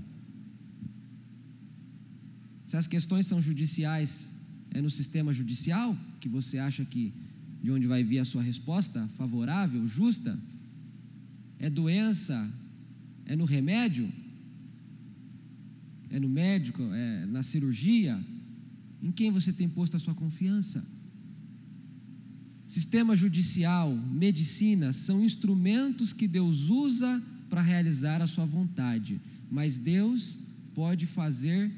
Se 2.68 2.78
as 2.78 2.86
questões 2.86 3.26
são 3.26 3.42
judiciais, 3.42 4.36
é 4.70 4.80
no 4.80 4.90
sistema 4.92 5.34
judicial 5.34 5.98
que 6.20 6.30
você 6.30 6.60
acha 6.60 6.86
que 6.86 7.12
de 7.64 7.72
onde 7.72 7.88
vai 7.88 8.04
vir 8.04 8.20
a 8.20 8.26
sua 8.26 8.44
resposta 8.44 9.10
favorável, 9.18 9.88
justa? 9.88 10.40
É 11.58 11.72
doença? 11.72 12.48
É 13.26 13.36
no 13.36 13.46
remédio? 13.46 14.21
É 16.12 16.20
no 16.20 16.28
médico? 16.28 16.84
É 16.94 17.26
na 17.26 17.42
cirurgia? 17.42 18.20
Em 19.02 19.12
quem 19.12 19.32
você 19.32 19.52
tem 19.52 19.68
posto 19.68 19.96
a 19.96 20.00
sua 20.00 20.14
confiança? 20.14 20.84
Sistema 22.68 23.16
judicial, 23.16 23.94
medicina 23.94 24.94
são 24.94 25.24
instrumentos 25.24 26.14
que 26.14 26.28
Deus 26.28 26.70
usa 26.70 27.22
para 27.50 27.62
realizar 27.62 28.22
a 28.22 28.28
sua 28.28 28.46
vontade, 28.46 29.20
mas 29.50 29.78
Deus 29.78 30.38
pode 30.74 31.06
fazer 31.06 31.72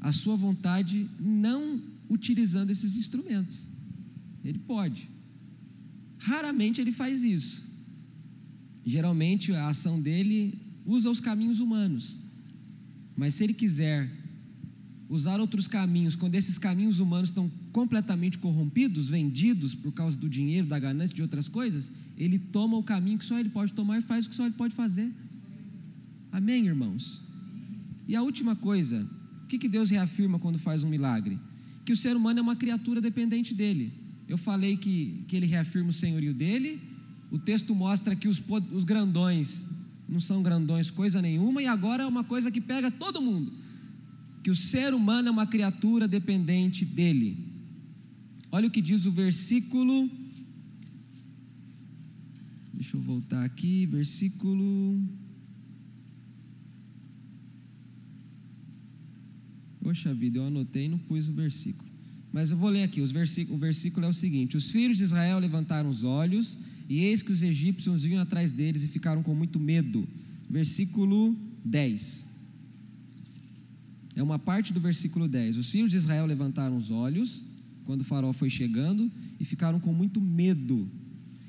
a 0.00 0.12
sua 0.12 0.36
vontade 0.36 1.06
não 1.20 1.80
utilizando 2.08 2.70
esses 2.70 2.96
instrumentos. 2.96 3.66
Ele 4.44 4.58
pode. 4.58 5.08
Raramente 6.18 6.80
ele 6.80 6.92
faz 6.92 7.22
isso. 7.22 7.64
Geralmente 8.86 9.52
a 9.52 9.68
ação 9.68 10.00
dele 10.00 10.58
usa 10.86 11.10
os 11.10 11.20
caminhos 11.20 11.60
humanos. 11.60 12.18
Mas 13.18 13.34
se 13.34 13.42
ele 13.42 13.52
quiser 13.52 14.08
usar 15.08 15.40
outros 15.40 15.66
caminhos, 15.66 16.14
quando 16.14 16.36
esses 16.36 16.56
caminhos 16.56 17.00
humanos 17.00 17.30
estão 17.30 17.50
completamente 17.72 18.38
corrompidos, 18.38 19.08
vendidos 19.08 19.74
por 19.74 19.92
causa 19.92 20.16
do 20.16 20.28
dinheiro, 20.28 20.68
da 20.68 20.78
ganância, 20.78 21.16
de 21.16 21.20
outras 21.20 21.48
coisas, 21.48 21.90
ele 22.16 22.38
toma 22.38 22.76
o 22.76 22.82
caminho 22.82 23.18
que 23.18 23.24
só 23.24 23.36
ele 23.36 23.48
pode 23.48 23.72
tomar 23.72 23.98
e 23.98 24.02
faz 24.02 24.24
o 24.24 24.28
que 24.28 24.36
só 24.36 24.46
ele 24.46 24.54
pode 24.54 24.72
fazer. 24.72 25.10
Amém, 26.30 26.66
irmãos? 26.66 27.20
E 28.06 28.14
a 28.14 28.22
última 28.22 28.54
coisa, 28.54 29.04
o 29.42 29.48
que, 29.48 29.68
Deus 29.68 29.90
reafirma 29.90 30.38
quando 30.38 30.58
faz 30.58 30.84
um 30.84 30.88
milagre? 30.88 31.40
Que 31.84 31.92
o 31.92 31.96
ser 31.96 32.14
humano 32.14 32.38
é 32.38 32.42
uma 32.42 32.54
criatura 32.54 33.00
dependente 33.00 33.52
dele. 33.52 33.92
Eu 34.28 34.38
falei 34.38 34.76
que, 34.76 35.24
que 35.26 35.34
ele 35.34 35.46
reafirma 35.46 35.88
o 35.88 35.92
senhorio 35.92 36.32
dele, 36.32 36.80
o 37.32 37.38
texto 37.38 37.74
mostra 37.74 38.14
que 38.14 38.28
os, 38.28 38.40
os 38.72 38.84
grandões 38.84 39.68
não 40.08 40.20
são 40.20 40.42
grandões 40.42 40.90
coisa 40.90 41.20
nenhuma, 41.20 41.62
e 41.62 41.66
agora 41.66 42.04
é 42.04 42.06
uma 42.06 42.24
coisa 42.24 42.50
que 42.50 42.60
pega 42.60 42.90
todo 42.90 43.20
mundo 43.20 43.52
que 44.48 44.50
o 44.50 44.56
ser 44.56 44.94
humano 44.94 45.28
é 45.28 45.30
uma 45.30 45.46
criatura 45.46 46.08
dependente 46.08 46.82
dele. 46.82 47.36
Olha 48.50 48.68
o 48.68 48.70
que 48.70 48.80
diz 48.80 49.04
o 49.04 49.12
versículo. 49.12 50.10
Deixa 52.72 52.96
eu 52.96 53.00
voltar 53.02 53.44
aqui, 53.44 53.84
versículo. 53.84 55.02
Poxa 59.82 60.14
vida, 60.14 60.38
eu 60.38 60.46
anotei 60.46 60.86
e 60.86 60.88
não 60.88 60.98
pus 60.98 61.28
o 61.28 61.34
versículo. 61.34 61.86
Mas 62.32 62.50
eu 62.50 62.56
vou 62.56 62.70
ler 62.70 62.84
aqui, 62.84 63.02
versículo, 63.02 63.56
o 63.56 63.60
versículo 63.60 64.06
é 64.06 64.08
o 64.08 64.14
seguinte: 64.14 64.56
Os 64.56 64.70
filhos 64.70 64.96
de 64.96 65.04
Israel 65.04 65.38
levantaram 65.38 65.90
os 65.90 66.04
olhos, 66.04 66.58
e 66.88 67.00
eis 67.04 67.22
que 67.22 67.32
os 67.32 67.42
egípcios 67.42 68.04
vinham 68.04 68.22
atrás 68.22 68.52
deles 68.52 68.82
e 68.82 68.88
ficaram 68.88 69.22
com 69.22 69.34
muito 69.34 69.60
medo. 69.60 70.08
Versículo 70.48 71.36
10. 71.64 72.26
É 74.16 74.22
uma 74.22 74.38
parte 74.38 74.72
do 74.72 74.80
versículo 74.80 75.28
10. 75.28 75.58
Os 75.58 75.70
filhos 75.70 75.90
de 75.90 75.98
Israel 75.98 76.24
levantaram 76.24 76.76
os 76.76 76.90
olhos 76.90 77.44
quando 77.84 78.00
o 78.00 78.04
faraó 78.04 78.32
foi 78.32 78.48
chegando 78.48 79.10
e 79.38 79.44
ficaram 79.44 79.78
com 79.78 79.92
muito 79.92 80.20
medo. 80.20 80.88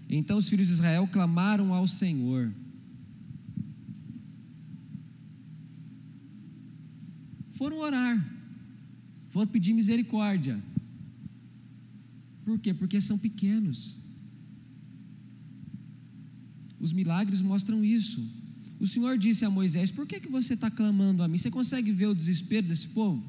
Então 0.10 0.38
os 0.38 0.50
filhos 0.50 0.68
de 0.68 0.74
Israel 0.74 1.08
clamaram 1.08 1.74
ao 1.74 1.88
Senhor. 1.88 2.52
Foram 7.54 7.80
orar, 7.80 8.40
foram 9.30 9.48
pedir 9.48 9.74
misericórdia. 9.74 10.62
Por 12.46 12.58
quê? 12.58 12.74
Porque 12.74 13.00
são 13.00 13.18
pequenos. 13.18 13.99
Os 16.80 16.94
milagres 16.94 17.42
mostram 17.42 17.84
isso. 17.84 18.24
O 18.80 18.88
Senhor 18.88 19.18
disse 19.18 19.44
a 19.44 19.50
Moisés: 19.50 19.92
Por 19.92 20.08
que, 20.08 20.20
que 20.20 20.30
você 20.30 20.54
está 20.54 20.72
clamando 20.72 21.22
a 21.22 21.28
mim? 21.28 21.38
Você 21.38 21.52
consegue 21.52 21.92
ver 21.92 22.08
o 22.08 22.16
desespero 22.16 22.68
desse 22.68 22.88
povo? 22.88 23.22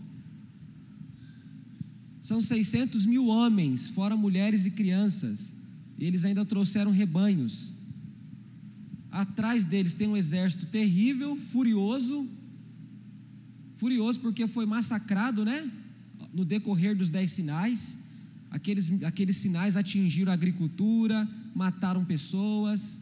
São 2.22 2.40
600 2.40 3.06
mil 3.06 3.26
homens, 3.26 3.88
fora 3.88 4.16
mulheres 4.16 4.64
e 4.64 4.70
crianças. 4.70 5.52
E 5.98 6.04
eles 6.04 6.24
ainda 6.24 6.44
trouxeram 6.44 6.92
rebanhos. 6.92 7.74
Atrás 9.10 9.64
deles 9.64 9.94
tem 9.94 10.06
um 10.06 10.16
exército 10.16 10.66
terrível, 10.66 11.34
furioso. 11.34 12.28
Furioso 13.76 14.20
porque 14.20 14.46
foi 14.46 14.66
massacrado, 14.66 15.44
né? 15.44 15.68
No 16.32 16.44
decorrer 16.44 16.94
dos 16.94 17.10
dez 17.10 17.32
sinais. 17.32 17.98
Aqueles, 18.50 19.02
aqueles 19.02 19.36
sinais 19.36 19.76
atingiram 19.76 20.30
a 20.30 20.34
agricultura, 20.34 21.28
mataram 21.54 22.04
pessoas 22.04 23.00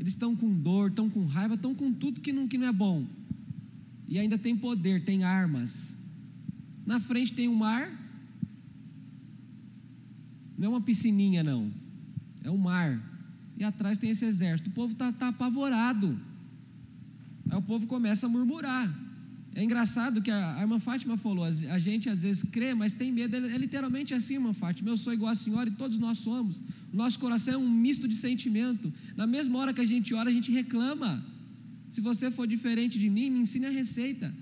eles 0.00 0.14
estão 0.14 0.34
com 0.34 0.50
dor, 0.50 0.88
estão 0.88 1.10
com 1.10 1.26
raiva, 1.26 1.56
estão 1.56 1.74
com 1.74 1.92
tudo 1.92 2.22
que 2.22 2.32
não, 2.32 2.48
que 2.48 2.56
não 2.56 2.66
é 2.66 2.72
bom. 2.72 3.04
E 4.08 4.18
ainda 4.18 4.38
tem 4.38 4.56
poder, 4.56 5.04
tem 5.04 5.24
armas. 5.24 5.94
Na 6.86 6.98
frente 6.98 7.34
tem 7.34 7.48
o 7.48 7.52
um 7.52 7.54
mar. 7.54 7.92
Não 10.56 10.64
é 10.64 10.68
uma 10.70 10.80
piscininha, 10.80 11.44
não. 11.44 11.70
É 12.42 12.50
um 12.50 12.56
mar. 12.56 12.98
E 13.58 13.62
atrás 13.62 13.98
tem 13.98 14.08
esse 14.08 14.24
exército. 14.24 14.70
O 14.70 14.72
povo 14.72 14.94
está 14.94 15.12
tá 15.12 15.28
apavorado. 15.28 16.18
Aí 17.50 17.58
o 17.58 17.62
povo 17.62 17.86
começa 17.86 18.24
a 18.24 18.28
murmurar. 18.30 18.90
É 19.54 19.62
engraçado 19.62 20.22
que 20.22 20.30
a, 20.30 20.56
a 20.56 20.62
irmã 20.62 20.80
Fátima 20.80 21.18
falou: 21.18 21.44
a 21.44 21.78
gente 21.78 22.08
às 22.08 22.22
vezes 22.22 22.42
crê, 22.44 22.72
mas 22.72 22.94
tem 22.94 23.12
medo. 23.12 23.36
É, 23.36 23.38
é 23.38 23.58
literalmente 23.58 24.14
assim, 24.14 24.34
irmã 24.34 24.54
Fátima. 24.54 24.88
Eu 24.88 24.96
sou 24.96 25.12
igual 25.12 25.30
a 25.30 25.34
senhora 25.34 25.68
e 25.68 25.72
todos 25.72 25.98
nós 25.98 26.16
somos. 26.16 26.58
Nosso 26.92 27.18
coração 27.18 27.54
é 27.54 27.56
um 27.56 27.68
misto 27.68 28.08
de 28.08 28.14
sentimento. 28.14 28.92
Na 29.16 29.26
mesma 29.26 29.58
hora 29.58 29.72
que 29.72 29.80
a 29.80 29.84
gente 29.84 30.12
ora, 30.14 30.28
a 30.28 30.32
gente 30.32 30.50
reclama. 30.50 31.24
Se 31.90 32.00
você 32.00 32.30
for 32.30 32.46
diferente 32.46 32.98
de 32.98 33.08
mim, 33.08 33.30
me 33.30 33.40
ensine 33.40 33.66
a 33.66 33.70
receita. 33.70 34.32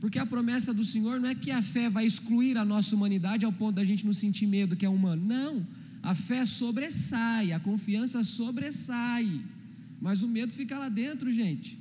Porque 0.00 0.18
a 0.18 0.26
promessa 0.26 0.72
do 0.72 0.84
Senhor 0.84 1.18
não 1.20 1.28
é 1.28 1.34
que 1.34 1.50
a 1.50 1.62
fé 1.62 1.90
vai 1.90 2.06
excluir 2.06 2.56
a 2.56 2.64
nossa 2.64 2.94
humanidade 2.94 3.44
ao 3.44 3.52
ponto 3.52 3.76
da 3.76 3.84
gente 3.84 4.06
não 4.06 4.12
sentir 4.12 4.46
medo 4.46 4.76
que 4.76 4.86
é 4.86 4.88
humano. 4.88 5.22
Não. 5.24 5.66
A 6.02 6.14
fé 6.14 6.44
sobressai, 6.46 7.52
a 7.52 7.60
confiança 7.60 8.22
sobressai. 8.22 9.40
Mas 10.00 10.22
o 10.22 10.28
medo 10.28 10.52
fica 10.52 10.78
lá 10.78 10.88
dentro, 10.88 11.30
gente. 11.32 11.78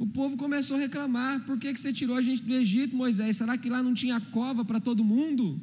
O 0.00 0.06
povo 0.06 0.34
começou 0.34 0.78
a 0.78 0.80
reclamar: 0.80 1.40
por 1.40 1.58
que, 1.58 1.74
que 1.74 1.80
você 1.80 1.92
tirou 1.92 2.16
a 2.16 2.22
gente 2.22 2.42
do 2.42 2.54
Egito, 2.54 2.96
Moisés? 2.96 3.36
Será 3.36 3.58
que 3.58 3.68
lá 3.68 3.82
não 3.82 3.92
tinha 3.92 4.18
cova 4.18 4.64
para 4.64 4.80
todo 4.80 5.04
mundo? 5.04 5.60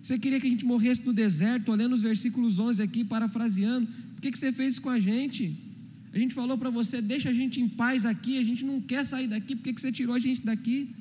Você 0.00 0.16
queria 0.16 0.38
que 0.40 0.46
a 0.46 0.50
gente 0.50 0.64
morresse 0.64 1.04
no 1.04 1.12
deserto, 1.12 1.72
olhando 1.72 1.94
os 1.96 2.02
versículos 2.02 2.60
11 2.60 2.80
aqui, 2.80 3.02
parafraseando. 3.02 3.88
Por 4.14 4.20
que, 4.22 4.30
que 4.30 4.38
você 4.38 4.52
fez 4.52 4.74
isso 4.74 4.82
com 4.82 4.88
a 4.88 5.00
gente? 5.00 5.52
A 6.12 6.18
gente 6.18 6.32
falou 6.32 6.56
para 6.56 6.70
você: 6.70 7.02
deixa 7.02 7.30
a 7.30 7.32
gente 7.32 7.60
em 7.60 7.68
paz 7.68 8.06
aqui, 8.06 8.38
a 8.38 8.44
gente 8.44 8.64
não 8.64 8.80
quer 8.80 9.04
sair 9.04 9.26
daqui, 9.26 9.56
por 9.56 9.64
que, 9.64 9.72
que 9.72 9.80
você 9.80 9.90
tirou 9.90 10.14
a 10.14 10.20
gente 10.20 10.40
daqui? 10.42 10.94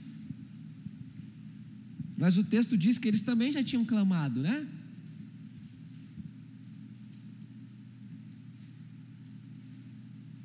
Mas 2.17 2.35
o 2.39 2.43
texto 2.43 2.75
diz 2.75 2.97
que 2.97 3.07
eles 3.07 3.21
também 3.21 3.51
já 3.51 3.63
tinham 3.63 3.85
clamado, 3.85 4.41
né? 4.41 4.65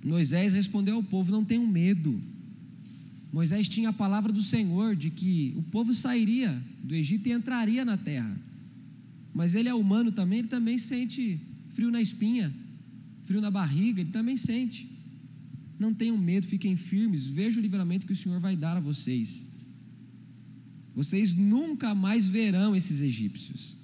Moisés 0.09 0.55
respondeu 0.55 0.97
ao 0.97 1.03
povo: 1.03 1.31
Não 1.31 1.45
tenham 1.45 1.67
medo. 1.67 2.19
Moisés 3.31 3.69
tinha 3.69 3.91
a 3.91 3.93
palavra 3.93 4.33
do 4.33 4.43
Senhor 4.43 4.97
de 4.97 5.11
que 5.11 5.53
o 5.57 5.63
povo 5.63 5.95
sairia 5.95 6.61
do 6.83 6.95
Egito 6.95 7.29
e 7.29 7.33
entraria 7.33 7.85
na 7.85 7.97
terra. 7.99 8.35
Mas 9.35 9.55
ele 9.55 9.69
é 9.69 9.75
humano 9.75 10.11
também, 10.11 10.39
ele 10.39 10.49
também 10.49 10.79
sente 10.79 11.39
frio 11.75 11.91
na 11.91 12.01
espinha, 12.01 12.53
frio 13.25 13.41
na 13.41 13.51
barriga, 13.51 14.01
ele 14.01 14.11
também 14.11 14.37
sente. 14.37 14.89
Não 15.79 15.93
tenham 15.93 16.17
medo, 16.17 16.47
fiquem 16.47 16.75
firmes, 16.75 17.27
vejam 17.27 17.61
o 17.61 17.63
livramento 17.63 18.07
que 18.07 18.13
o 18.13 18.17
Senhor 18.17 18.41
vai 18.41 18.57
dar 18.57 18.79
a 18.79 18.81
vocês. 18.81 19.47
Vocês 20.97 21.35
nunca 21.35 21.95
mais 21.95 22.29
verão 22.29 22.75
esses 22.75 23.01
egípcios. 23.01 23.77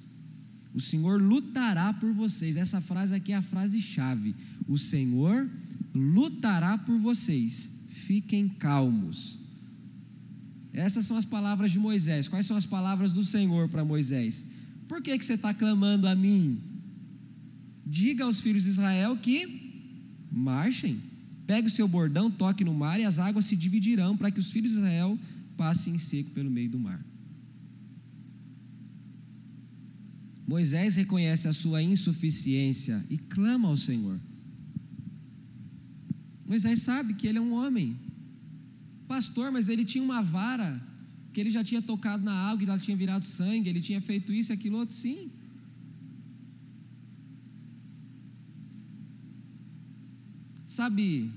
O 0.72 0.80
Senhor 0.80 1.22
lutará 1.22 1.92
por 1.92 2.12
vocês. 2.12 2.56
Essa 2.56 2.80
frase 2.80 3.14
aqui 3.14 3.30
é 3.32 3.36
a 3.36 3.42
frase 3.42 3.80
chave. 3.80 4.34
O 4.66 4.76
Senhor 4.76 5.42
lutará 5.42 5.63
por 6.84 6.98
vocês, 6.98 7.70
fiquem 7.88 8.48
calmos. 8.48 9.38
Essas 10.72 11.06
são 11.06 11.16
as 11.16 11.24
palavras 11.24 11.70
de 11.72 11.78
Moisés. 11.78 12.26
Quais 12.28 12.46
são 12.46 12.56
as 12.56 12.66
palavras 12.66 13.12
do 13.12 13.24
Senhor 13.24 13.68
para 13.68 13.84
Moisés? 13.84 14.44
Por 14.88 15.00
que, 15.00 15.16
que 15.16 15.24
você 15.24 15.34
está 15.34 15.54
clamando 15.54 16.08
a 16.08 16.14
mim? 16.14 16.58
Diga 17.86 18.24
aos 18.24 18.40
filhos 18.40 18.64
de 18.64 18.70
Israel 18.70 19.16
que 19.16 19.72
marchem. 20.32 21.00
Pegue 21.46 21.68
o 21.68 21.70
seu 21.70 21.86
bordão, 21.86 22.30
toque 22.30 22.64
no 22.64 22.74
mar 22.74 22.98
e 22.98 23.04
as 23.04 23.18
águas 23.18 23.44
se 23.44 23.54
dividirão 23.54 24.16
para 24.16 24.30
que 24.30 24.40
os 24.40 24.50
filhos 24.50 24.72
de 24.72 24.78
Israel 24.78 25.18
passem 25.56 25.94
em 25.94 25.98
seco 25.98 26.30
pelo 26.30 26.50
meio 26.50 26.70
do 26.70 26.78
mar. 26.78 27.00
Moisés 30.46 30.96
reconhece 30.96 31.48
a 31.48 31.52
sua 31.52 31.82
insuficiência 31.82 33.02
e 33.08 33.16
clama 33.16 33.68
ao 33.68 33.76
Senhor. 33.76 34.18
Moisés 36.46 36.82
sabe 36.82 37.14
que 37.14 37.26
ele 37.26 37.38
é 37.38 37.40
um 37.40 37.54
homem, 37.54 37.96
pastor, 39.08 39.50
mas 39.50 39.68
ele 39.68 39.84
tinha 39.84 40.04
uma 40.04 40.22
vara, 40.22 40.80
que 41.32 41.40
ele 41.40 41.50
já 41.50 41.64
tinha 41.64 41.80
tocado 41.80 42.24
na 42.24 42.32
água 42.32 42.62
e 42.62 42.68
ela 42.68 42.78
tinha 42.78 42.96
virado 42.96 43.24
sangue, 43.24 43.68
ele 43.68 43.80
tinha 43.80 44.00
feito 44.00 44.32
isso 44.32 44.52
e 44.52 44.54
aquilo 44.54 44.78
outro, 44.78 44.94
sim. 44.94 45.30
Sabe, 50.66 51.30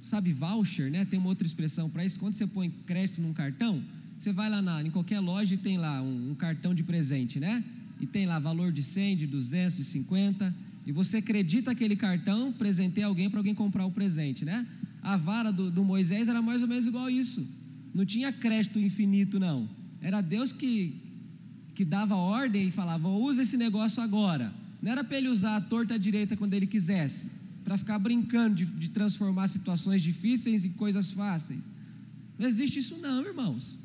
sabe 0.00 0.32
voucher, 0.32 0.90
né? 0.90 1.04
Tem 1.04 1.18
uma 1.18 1.28
outra 1.28 1.46
expressão 1.46 1.90
para 1.90 2.04
isso. 2.04 2.20
Quando 2.20 2.34
você 2.34 2.46
põe 2.46 2.70
crédito 2.70 3.20
num 3.20 3.32
cartão, 3.32 3.82
você 4.16 4.32
vai 4.32 4.48
lá 4.48 4.62
na, 4.62 4.82
em 4.82 4.90
qualquer 4.90 5.20
loja 5.20 5.54
e 5.54 5.58
tem 5.58 5.76
lá 5.76 6.00
um, 6.00 6.30
um 6.30 6.34
cartão 6.34 6.74
de 6.74 6.82
presente, 6.82 7.40
né? 7.40 7.64
E 8.00 8.06
tem 8.06 8.26
lá 8.26 8.38
valor 8.38 8.70
de 8.72 8.82
100, 8.82 9.16
de 9.16 9.26
200, 9.26 9.76
de 9.76 9.84
50. 9.84 10.54
E 10.86 10.92
você 10.92 11.16
acredita 11.16 11.72
aquele 11.72 11.96
cartão, 11.96 12.52
presenteia 12.52 13.06
alguém 13.06 13.28
para 13.28 13.40
alguém 13.40 13.54
comprar 13.54 13.84
o 13.84 13.90
presente, 13.90 14.44
né? 14.44 14.64
A 15.02 15.16
vara 15.16 15.52
do, 15.52 15.68
do 15.68 15.84
Moisés 15.84 16.28
era 16.28 16.40
mais 16.40 16.62
ou 16.62 16.68
menos 16.68 16.86
igual 16.86 17.10
isso. 17.10 17.44
Não 17.92 18.06
tinha 18.06 18.32
crédito 18.32 18.78
infinito, 18.78 19.40
não. 19.40 19.68
Era 20.00 20.20
Deus 20.20 20.52
que, 20.52 20.94
que 21.74 21.84
dava 21.84 22.14
ordem 22.14 22.68
e 22.68 22.70
falava: 22.70 23.08
usa 23.08 23.42
esse 23.42 23.56
negócio 23.56 24.00
agora. 24.00 24.54
Não 24.80 24.92
era 24.92 25.02
para 25.02 25.18
ele 25.18 25.28
usar 25.28 25.56
a 25.56 25.60
torta 25.60 25.94
à 25.94 25.98
direita 25.98 26.36
quando 26.36 26.54
ele 26.54 26.66
quisesse, 26.66 27.26
para 27.64 27.76
ficar 27.76 27.98
brincando 27.98 28.54
de, 28.54 28.64
de 28.64 28.90
transformar 28.90 29.48
situações 29.48 30.02
difíceis 30.02 30.64
em 30.64 30.70
coisas 30.70 31.10
fáceis. 31.10 31.64
Não 32.38 32.46
existe 32.46 32.78
isso, 32.78 32.96
não, 32.98 33.26
irmãos. 33.26 33.76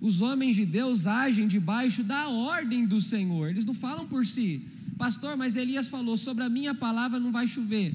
Os 0.00 0.20
homens 0.20 0.54
de 0.54 0.64
Deus 0.64 1.06
agem 1.06 1.48
debaixo 1.48 2.04
da 2.04 2.28
ordem 2.28 2.86
do 2.86 3.00
Senhor, 3.00 3.50
eles 3.50 3.64
não 3.64 3.74
falam 3.74 4.06
por 4.06 4.24
si. 4.24 4.62
Pastor, 4.96 5.36
mas 5.36 5.56
Elias 5.56 5.88
falou: 5.88 6.16
sobre 6.16 6.44
a 6.44 6.48
minha 6.48 6.74
palavra 6.74 7.20
não 7.20 7.30
vai 7.30 7.46
chover. 7.46 7.94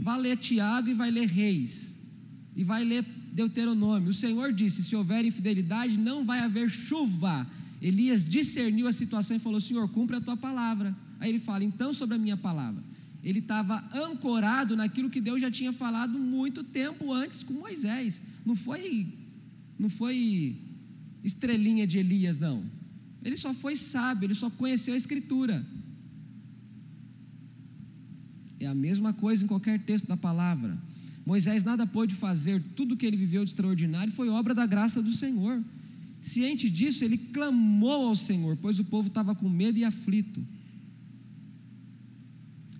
Vai 0.00 0.20
ler 0.20 0.36
Tiago 0.36 0.88
e 0.88 0.94
vai 0.94 1.10
ler 1.10 1.26
Reis, 1.26 1.98
e 2.54 2.62
vai 2.64 2.84
ler 2.84 3.04
Deuteronômio. 3.32 4.10
O 4.10 4.14
Senhor 4.14 4.52
disse: 4.52 4.82
se 4.82 4.96
houver 4.96 5.24
infidelidade, 5.24 5.98
não 5.98 6.24
vai 6.24 6.40
haver 6.40 6.68
chuva. 6.70 7.46
Elias 7.80 8.24
discerniu 8.24 8.88
a 8.88 8.92
situação 8.92 9.36
e 9.36 9.40
falou: 9.40 9.60
Senhor, 9.60 9.86
cumpre 9.88 10.16
a 10.16 10.20
tua 10.20 10.36
palavra. 10.36 10.96
Aí 11.20 11.28
ele 11.30 11.38
fala: 11.38 11.62
então, 11.62 11.92
sobre 11.92 12.16
a 12.16 12.18
minha 12.18 12.36
palavra. 12.36 12.82
Ele 13.22 13.40
estava 13.40 13.84
ancorado 13.92 14.76
naquilo 14.76 15.10
que 15.10 15.20
Deus 15.20 15.40
já 15.40 15.50
tinha 15.50 15.72
falado 15.72 16.16
muito 16.16 16.62
tempo 16.62 17.12
antes 17.12 17.42
com 17.42 17.54
Moisés. 17.54 18.22
Não 18.44 18.54
foi, 18.54 19.08
não 19.76 19.88
foi 19.88 20.56
estrelinha 21.24 21.86
de 21.88 21.98
Elias, 21.98 22.38
não. 22.38 22.62
Ele 23.26 23.36
só 23.36 23.52
foi 23.52 23.74
sábio, 23.74 24.26
ele 24.26 24.36
só 24.36 24.48
conheceu 24.48 24.94
a 24.94 24.96
Escritura. 24.96 25.66
É 28.60 28.66
a 28.66 28.74
mesma 28.74 29.12
coisa 29.12 29.42
em 29.42 29.48
qualquer 29.48 29.80
texto 29.80 30.06
da 30.06 30.16
palavra. 30.16 30.78
Moisés 31.26 31.64
nada 31.64 31.84
pôde 31.84 32.14
fazer, 32.14 32.62
tudo 32.76 32.96
que 32.96 33.04
ele 33.04 33.16
viveu 33.16 33.44
de 33.44 33.50
extraordinário 33.50 34.12
foi 34.12 34.28
obra 34.28 34.54
da 34.54 34.64
graça 34.64 35.02
do 35.02 35.12
Senhor. 35.12 35.60
Ciente 36.22 36.70
disso, 36.70 37.04
ele 37.04 37.18
clamou 37.18 38.06
ao 38.06 38.14
Senhor, 38.14 38.56
pois 38.62 38.78
o 38.78 38.84
povo 38.84 39.08
estava 39.08 39.34
com 39.34 39.48
medo 39.48 39.76
e 39.76 39.84
aflito. 39.84 40.40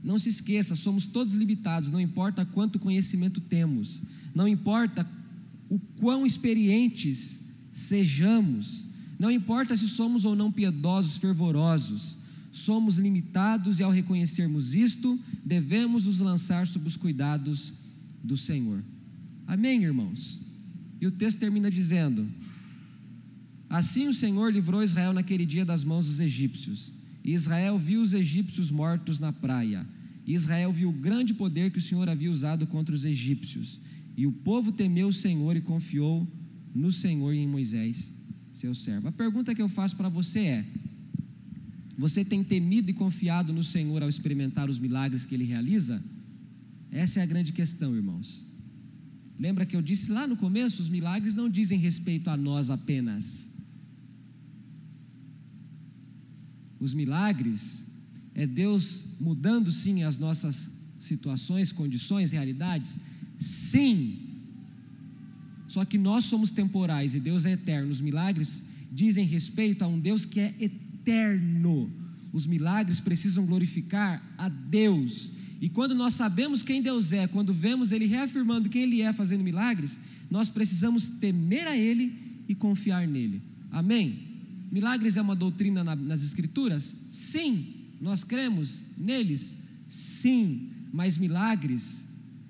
Não 0.04 0.20
se 0.20 0.28
esqueça, 0.28 0.76
somos 0.76 1.08
todos 1.08 1.34
limitados, 1.34 1.90
não 1.90 2.00
importa 2.00 2.44
quanto 2.44 2.78
conhecimento 2.78 3.40
temos, 3.40 4.00
não 4.32 4.46
importa 4.46 5.04
o 5.68 5.80
quão 5.98 6.24
experientes 6.24 7.40
sejamos, 7.72 8.85
não 9.18 9.30
importa 9.30 9.76
se 9.76 9.88
somos 9.88 10.24
ou 10.24 10.36
não 10.36 10.52
piedosos, 10.52 11.16
fervorosos, 11.16 12.16
somos 12.52 12.98
limitados 12.98 13.78
e 13.80 13.82
ao 13.82 13.90
reconhecermos 13.90 14.74
isto, 14.74 15.18
devemos 15.44 16.04
nos 16.04 16.20
lançar 16.20 16.66
sob 16.66 16.86
os 16.86 16.96
cuidados 16.96 17.72
do 18.22 18.36
Senhor. 18.36 18.82
Amém, 19.46 19.84
irmãos? 19.84 20.40
E 21.00 21.06
o 21.06 21.10
texto 21.10 21.38
termina 21.38 21.70
dizendo: 21.70 22.26
Assim 23.68 24.08
o 24.08 24.14
Senhor 24.14 24.52
livrou 24.52 24.82
Israel 24.82 25.12
naquele 25.12 25.44
dia 25.44 25.64
das 25.64 25.84
mãos 25.84 26.06
dos 26.06 26.20
egípcios. 26.20 26.92
E 27.24 27.32
Israel 27.32 27.78
viu 27.78 28.02
os 28.02 28.14
egípcios 28.14 28.70
mortos 28.70 29.18
na 29.18 29.32
praia. 29.32 29.86
E 30.26 30.34
Israel 30.34 30.72
viu 30.72 30.88
o 30.88 30.92
grande 30.92 31.34
poder 31.34 31.70
que 31.70 31.78
o 31.78 31.82
Senhor 31.82 32.08
havia 32.08 32.30
usado 32.30 32.66
contra 32.66 32.94
os 32.94 33.04
egípcios. 33.04 33.78
E 34.16 34.26
o 34.26 34.32
povo 34.32 34.72
temeu 34.72 35.08
o 35.08 35.12
Senhor 35.12 35.56
e 35.56 35.60
confiou 35.60 36.26
no 36.74 36.90
Senhor 36.90 37.32
e 37.34 37.38
em 37.38 37.46
Moisés, 37.46 38.12
seu 38.56 38.74
servo. 38.74 39.08
A 39.08 39.12
pergunta 39.12 39.54
que 39.54 39.62
eu 39.62 39.68
faço 39.68 39.96
para 39.96 40.08
você 40.08 40.40
é: 40.40 40.64
você 41.96 42.24
tem 42.24 42.42
temido 42.42 42.90
e 42.90 42.94
confiado 42.94 43.52
no 43.52 43.62
Senhor 43.62 44.02
ao 44.02 44.08
experimentar 44.08 44.68
os 44.68 44.78
milagres 44.78 45.24
que 45.24 45.34
ele 45.34 45.44
realiza? 45.44 46.02
Essa 46.90 47.20
é 47.20 47.22
a 47.22 47.26
grande 47.26 47.52
questão, 47.52 47.94
irmãos. 47.94 48.44
Lembra 49.38 49.66
que 49.66 49.76
eu 49.76 49.82
disse 49.82 50.10
lá 50.10 50.26
no 50.26 50.36
começo: 50.36 50.80
os 50.80 50.88
milagres 50.88 51.34
não 51.34 51.48
dizem 51.48 51.78
respeito 51.78 52.30
a 52.30 52.36
nós 52.36 52.70
apenas. 52.70 53.50
Os 56.80 56.94
milagres 56.94 57.84
é 58.34 58.46
Deus 58.46 59.04
mudando 59.18 59.72
sim 59.72 60.02
as 60.02 60.18
nossas 60.18 60.70
situações, 60.98 61.72
condições, 61.72 62.32
realidades? 62.32 62.98
Sim. 63.38 64.25
Só 65.68 65.84
que 65.84 65.98
nós 65.98 66.24
somos 66.24 66.50
temporais 66.50 67.14
e 67.14 67.20
Deus 67.20 67.44
é 67.44 67.52
eterno. 67.52 67.90
Os 67.90 68.00
milagres 68.00 68.64
dizem 68.90 69.26
respeito 69.26 69.82
a 69.82 69.86
um 69.86 69.98
Deus 69.98 70.24
que 70.24 70.40
é 70.40 70.54
eterno. 70.60 71.90
Os 72.32 72.46
milagres 72.46 73.00
precisam 73.00 73.46
glorificar 73.46 74.22
a 74.38 74.48
Deus. 74.48 75.32
E 75.60 75.68
quando 75.68 75.94
nós 75.94 76.14
sabemos 76.14 76.62
quem 76.62 76.82
Deus 76.82 77.12
é, 77.12 77.26
quando 77.26 77.52
vemos 77.52 77.92
Ele 77.92 78.06
reafirmando 78.06 78.68
quem 78.68 78.82
Ele 78.82 79.02
é 79.02 79.12
fazendo 79.12 79.42
milagres, 79.42 79.98
nós 80.30 80.48
precisamos 80.48 81.08
temer 81.08 81.66
a 81.66 81.76
Ele 81.76 82.12
e 82.48 82.54
confiar 82.54 83.06
nele. 83.06 83.42
Amém? 83.70 84.18
Milagres 84.70 85.16
é 85.16 85.22
uma 85.22 85.36
doutrina 85.36 85.82
nas 85.82 86.22
Escrituras? 86.22 86.96
Sim. 87.10 87.66
Nós 88.00 88.22
cremos 88.22 88.82
neles? 88.96 89.56
Sim. 89.88 90.68
Mas 90.92 91.16
milagres 91.18 92.05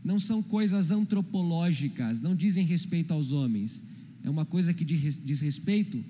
não 0.07 0.21
são 0.21 0.41
coisas 0.41 0.93
antropológicas, 0.93 2.21
não 2.21 2.37
dizem 2.37 2.65
respeito 2.65 3.13
aos 3.13 3.33
homens. 3.33 3.83
É 4.23 4.31
uma 4.31 4.47
coisa 4.47 4.73
que 4.73 4.85
diz 4.85 5.41
respeito 5.41 6.03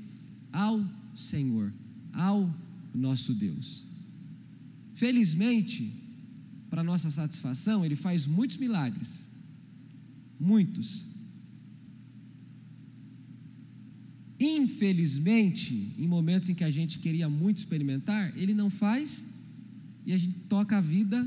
ao 0.53 0.87
Senhor, 1.17 1.73
ao 2.13 2.55
nosso 2.95 3.33
Deus. 3.33 3.85
Felizmente, 4.93 5.91
para 6.69 6.85
nossa 6.85 7.11
satisfação, 7.11 7.87
Ele 7.87 7.97
faz 7.97 8.27
muitos 8.27 8.59
milagres. 8.59 9.31
Muitos. 10.39 11.07
Infelizmente, 14.39 15.95
em 15.99 16.07
momentos 16.07 16.51
em 16.51 16.55
que 16.55 16.65
a 16.65 16.71
gente 16.71 16.99
queria 16.99 17.31
muito 17.31 17.57
experimentar, 17.57 18.37
ele 18.37 18.53
não 18.53 18.69
faz 18.69 19.25
e 20.05 20.13
a 20.13 20.19
gente 20.19 20.37
toca 20.51 20.77
a 20.77 20.83
vida 20.83 21.27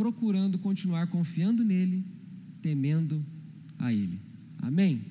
procurando 0.00 0.58
continuar 0.58 1.08
confiando 1.08 1.62
nele, 1.62 2.02
temendo 2.62 3.22
a 3.78 3.92
ele. 3.92 4.18
Amém? 4.60 5.02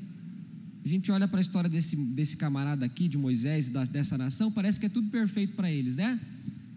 A 0.84 0.88
gente 0.88 1.12
olha 1.12 1.28
para 1.28 1.40
a 1.40 1.42
história 1.42 1.70
desse, 1.70 1.96
desse 1.96 2.36
camarada 2.36 2.88
aqui, 2.88 3.08
de 3.08 3.16
Moisés 3.16 3.68
e 3.68 3.72
dessa 3.92 4.18
nação, 4.18 4.52
parece 4.52 4.80
que 4.80 4.88
é 4.88 4.90
tudo 4.90 5.08
perfeito 5.12 5.54
para 5.54 5.72
eles, 5.72 5.98
né? 5.98 6.20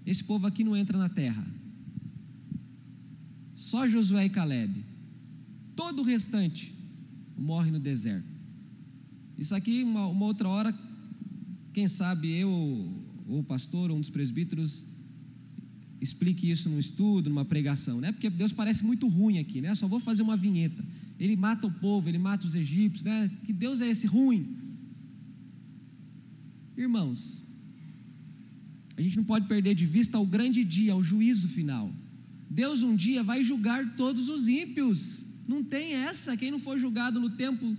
Esse 0.05 0.23
povo 0.25 0.47
aqui 0.47 0.63
não 0.63 0.77
entra 0.77 0.99
na 0.99 1.09
terra. 1.09 1.43
Só 3.57 3.89
Josué 3.89 4.27
e 4.27 4.29
Caleb. 4.29 4.85
Todo 5.75 6.03
o 6.03 6.05
restante 6.05 6.75
morre 7.39 7.71
no 7.71 7.81
deserto. 7.81 8.29
Isso 9.39 9.55
aqui, 9.55 9.83
uma, 9.85 10.05
uma 10.09 10.27
outra 10.27 10.51
hora, 10.51 10.79
quem 11.73 11.89
sabe 11.89 12.31
eu, 12.31 12.51
ou 13.27 13.41
o 13.41 13.45
pastor, 13.45 13.91
ou 13.91 13.97
um 13.97 14.01
dos 14.01 14.11
presbíteros, 14.11 14.85
explique 16.03 16.51
isso 16.51 16.69
num 16.69 16.79
estudo, 16.79 17.31
numa 17.31 17.45
pregação, 17.45 18.01
né? 18.01 18.11
Porque 18.11 18.29
Deus 18.29 18.53
parece 18.53 18.85
muito 18.85 19.07
ruim 19.07 19.39
aqui, 19.39 19.61
né? 19.61 19.75
Só 19.75 19.87
vou 19.87 20.01
fazer 20.01 20.23
uma 20.23 20.37
vinheta. 20.37 20.85
Ele 21.19 21.37
mata 21.37 21.67
o 21.67 21.71
povo, 21.71 22.09
ele 22.09 22.19
mata 22.19 22.47
os 22.47 22.57
egípcios, 22.57 23.05
né? 23.05 23.31
Que 23.47 23.53
Deus 23.53 23.81
é 23.81 23.89
esse 23.89 24.07
ruim? 24.07 24.45
Irmãos, 26.77 27.41
a 28.97 29.01
gente 29.01 29.17
não 29.17 29.25
pode 29.25 29.47
perder 29.47 29.75
de 29.77 29.87
vista 29.87 30.19
o 30.19 30.27
grande 30.27 30.65
dia, 30.65 30.97
o 30.97 31.03
juízo 31.03 31.49
final. 31.49 31.93
Deus 32.51 32.83
um 32.83 32.97
dia 32.97 33.23
vai 33.23 33.45
julgar 33.45 33.97
todos 33.97 34.29
os 34.29 34.49
ímpios. 34.49 35.25
Não 35.47 35.63
tem 35.63 35.95
essa. 35.95 36.37
Quem 36.37 36.51
não 36.51 36.59
for 36.59 36.79
julgado 36.79 37.21
no 37.21 37.31
tempo 37.31 37.77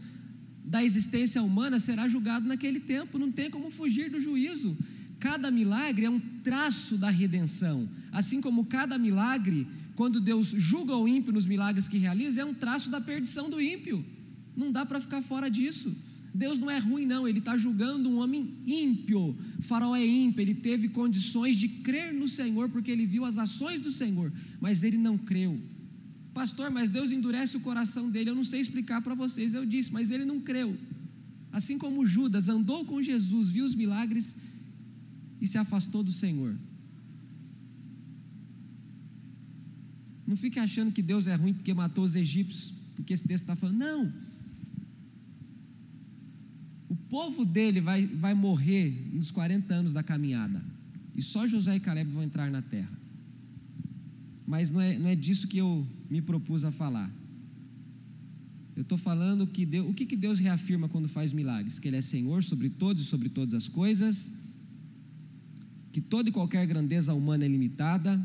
da 0.64 0.82
existência 0.82 1.44
humana 1.44 1.78
será 1.80 2.08
julgado 2.08 2.48
naquele 2.48 2.80
tempo, 2.80 3.20
não 3.20 3.32
tem 3.32 3.50
como 3.50 3.70
fugir 3.70 4.10
do 4.10 4.22
juízo. 4.22 4.76
Cada 5.20 5.52
milagre 5.52 6.06
é 6.06 6.10
um 6.10 6.20
traço 6.20 6.98
da 6.98 7.10
redenção, 7.10 7.88
assim 8.14 8.39
como 8.39 8.66
cada 8.66 8.97
milagre, 8.97 9.68
quando 9.95 10.22
Deus 10.22 10.47
julga 10.55 10.95
o 10.95 11.07
ímpio 11.07 11.34
nos 11.34 11.47
milagres 11.47 11.88
que 11.88 11.97
realiza, 11.97 12.41
é 12.41 12.45
um 12.45 12.53
traço 12.53 12.89
da 12.89 13.01
perdição 13.01 13.49
do 13.49 13.59
ímpio. 13.59 14.05
Não 14.55 14.72
dá 14.72 14.86
para 14.86 15.01
ficar 15.01 15.22
fora 15.24 15.49
disso. 15.49 15.93
Deus 16.34 16.57
não 16.57 16.70
é 16.70 16.78
ruim, 16.78 17.05
não, 17.05 17.28
ele 17.28 17.39
está 17.39 17.57
julgando 17.57 18.09
um 18.09 18.18
homem 18.18 18.53
ímpio. 18.66 19.36
O 19.59 19.61
faraó 19.61 19.95
é 19.95 20.05
ímpio, 20.05 20.41
ele 20.41 20.55
teve 20.55 20.89
condições 20.89 21.55
de 21.55 21.68
crer 21.68 22.14
no 22.14 22.28
Senhor, 22.30 22.70
porque 22.70 22.91
ele 22.91 23.05
viu 23.05 23.26
as 23.26 23.38
ações 23.38 23.82
do 23.82 23.91
Senhor, 23.91 24.32
mas 24.59 24.84
ele 24.84 24.97
não 24.97 25.18
creu. 25.18 25.59
Pastor, 26.34 26.72
mas 26.72 26.89
Deus 26.89 27.11
endurece 27.11 27.57
o 27.57 27.59
coração 27.59 28.09
dele. 28.09 28.32
Eu 28.32 28.36
não 28.36 28.43
sei 28.43 28.59
explicar 28.59 29.01
para 29.01 29.14
vocês, 29.14 29.53
eu 29.53 29.66
disse, 29.66 29.93
mas 29.93 30.09
ele 30.09 30.26
não 30.26 30.39
creu. 30.39 30.76
Assim 31.51 31.78
como 31.78 32.05
Judas 32.05 32.49
andou 32.49 32.84
com 32.84 32.99
Jesus, 32.99 33.49
viu 33.49 33.64
os 33.64 33.76
milagres 33.76 34.36
e 35.39 35.45
se 35.45 35.59
afastou 35.59 36.01
do 36.01 36.11
Senhor. 36.11 36.55
Não 40.26 40.36
fique 40.36 40.60
achando 40.60 40.92
que 40.92 41.02
Deus 41.02 41.28
é 41.28 41.36
ruim 41.36 41.54
porque 41.54 41.74
matou 41.74 42.04
os 42.04 42.16
egípcios, 42.16 42.74
porque 42.96 43.14
esse 43.14 43.24
texto 43.24 43.44
está 43.44 43.56
falando. 43.56 43.78
Não. 43.78 44.14
O 46.90 46.96
povo 47.10 47.46
dele 47.46 47.82
vai, 47.82 48.06
vai 48.06 48.34
morrer 48.34 49.10
nos 49.12 49.32
40 49.32 49.74
anos 49.74 49.94
da 49.94 50.02
caminhada. 50.02 50.62
E 51.16 51.22
só 51.22 51.46
Josué 51.46 51.76
e 51.76 51.80
Caleb 51.80 52.12
vão 52.12 52.24
entrar 52.24 52.50
na 52.50 52.62
terra. 52.62 52.92
Mas 54.48 54.72
não 54.72 54.82
é, 54.82 54.98
não 54.98 55.10
é 55.10 55.16
disso 55.16 55.48
que 55.48 55.58
eu 55.58 55.86
me 56.10 56.22
propus 56.22 56.64
a 56.64 56.72
falar. 56.72 57.12
Eu 58.76 58.82
estou 58.82 58.98
falando 58.98 59.46
que 59.46 59.66
Deus, 59.66 59.88
o 59.90 59.94
que, 59.94 60.06
que 60.06 60.16
Deus 60.16 60.40
reafirma 60.40 60.90
quando 60.90 61.08
faz 61.08 61.32
milagres? 61.32 61.78
Que 61.78 61.88
Ele 61.88 61.98
é 61.98 62.02
Senhor 62.02 62.44
sobre 62.44 62.70
todos 62.70 63.04
e 63.04 63.06
sobre 63.06 63.30
todas 63.30 63.54
as 63.54 63.68
coisas, 63.68 64.32
que 65.92 66.02
toda 66.02 66.30
e 66.30 66.32
qualquer 66.32 66.66
grandeza 66.66 67.14
humana 67.14 67.46
é 67.46 67.48
limitada 67.48 68.20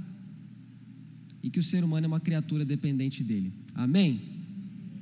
e 1.43 1.51
que 1.51 1.59
o 1.59 1.63
ser 1.63 1.85
humano 1.85 2.07
é 2.07 2.09
uma 2.09 2.21
criatura 2.21 2.65
dependente 2.65 3.23
dele. 3.23 3.53
Amém? 3.75 4.21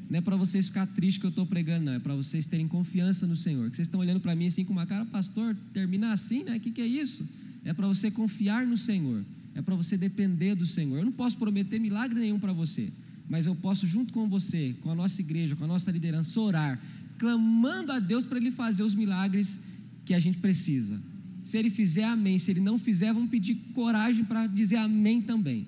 Não 0.08 0.18
é 0.18 0.20
para 0.20 0.36
vocês 0.36 0.66
ficar 0.66 0.86
tristes 0.86 1.18
que 1.18 1.26
eu 1.26 1.30
estou 1.30 1.46
pregando, 1.46 1.86
não. 1.86 1.92
É 1.92 1.98
para 1.98 2.14
vocês 2.14 2.46
terem 2.46 2.68
confiança 2.68 3.26
no 3.26 3.34
Senhor. 3.34 3.68
Que 3.70 3.76
vocês 3.76 3.88
estão 3.88 4.00
olhando 4.00 4.20
para 4.20 4.34
mim 4.36 4.46
assim 4.46 4.64
com 4.64 4.72
uma 4.72 4.86
cara, 4.86 5.04
pastor, 5.06 5.56
terminar 5.72 6.12
assim, 6.12 6.44
né? 6.44 6.56
O 6.56 6.60
que, 6.60 6.70
que 6.70 6.80
é 6.80 6.86
isso? 6.86 7.26
É 7.64 7.72
para 7.72 7.88
você 7.88 8.10
confiar 8.10 8.66
no 8.66 8.76
Senhor. 8.76 9.24
É 9.54 9.62
para 9.62 9.74
você 9.74 9.96
depender 9.96 10.54
do 10.54 10.66
Senhor. 10.66 10.98
Eu 10.98 11.04
não 11.04 11.12
posso 11.12 11.36
prometer 11.36 11.80
milagre 11.80 12.20
nenhum 12.20 12.38
para 12.38 12.52
você 12.52 12.92
mas 13.28 13.46
eu 13.46 13.54
posso, 13.54 13.86
junto 13.86 14.12
com 14.12 14.28
você, 14.28 14.74
com 14.82 14.90
a 14.90 14.94
nossa 14.94 15.20
igreja, 15.20 15.56
com 15.56 15.64
a 15.64 15.66
nossa 15.66 15.90
liderança, 15.90 16.40
orar, 16.40 16.80
clamando 17.18 17.92
a 17.92 17.98
Deus 17.98 18.24
para 18.24 18.38
Ele 18.38 18.50
fazer 18.50 18.82
os 18.82 18.94
milagres 18.94 19.58
que 20.04 20.14
a 20.14 20.18
gente 20.18 20.38
precisa. 20.38 21.00
Se 21.42 21.58
Ele 21.58 21.70
fizer, 21.70 22.04
amém. 22.04 22.38
Se 22.38 22.50
Ele 22.50 22.60
não 22.60 22.78
fizer, 22.78 23.12
vamos 23.12 23.30
pedir 23.30 23.56
coragem 23.74 24.24
para 24.24 24.46
dizer 24.46 24.76
amém 24.76 25.20
também. 25.20 25.66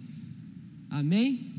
Amém? 0.91 1.53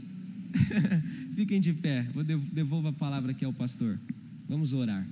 Fiquem 1.36 1.62
de 1.62 1.74
pé. 1.74 2.04
Vou 2.14 2.24
devolver 2.24 2.92
a 2.92 2.94
palavra 2.94 3.32
aqui 3.32 3.46
ao 3.46 3.54
pastor. 3.54 3.98
Vamos 4.48 4.74
orar. 4.74 5.06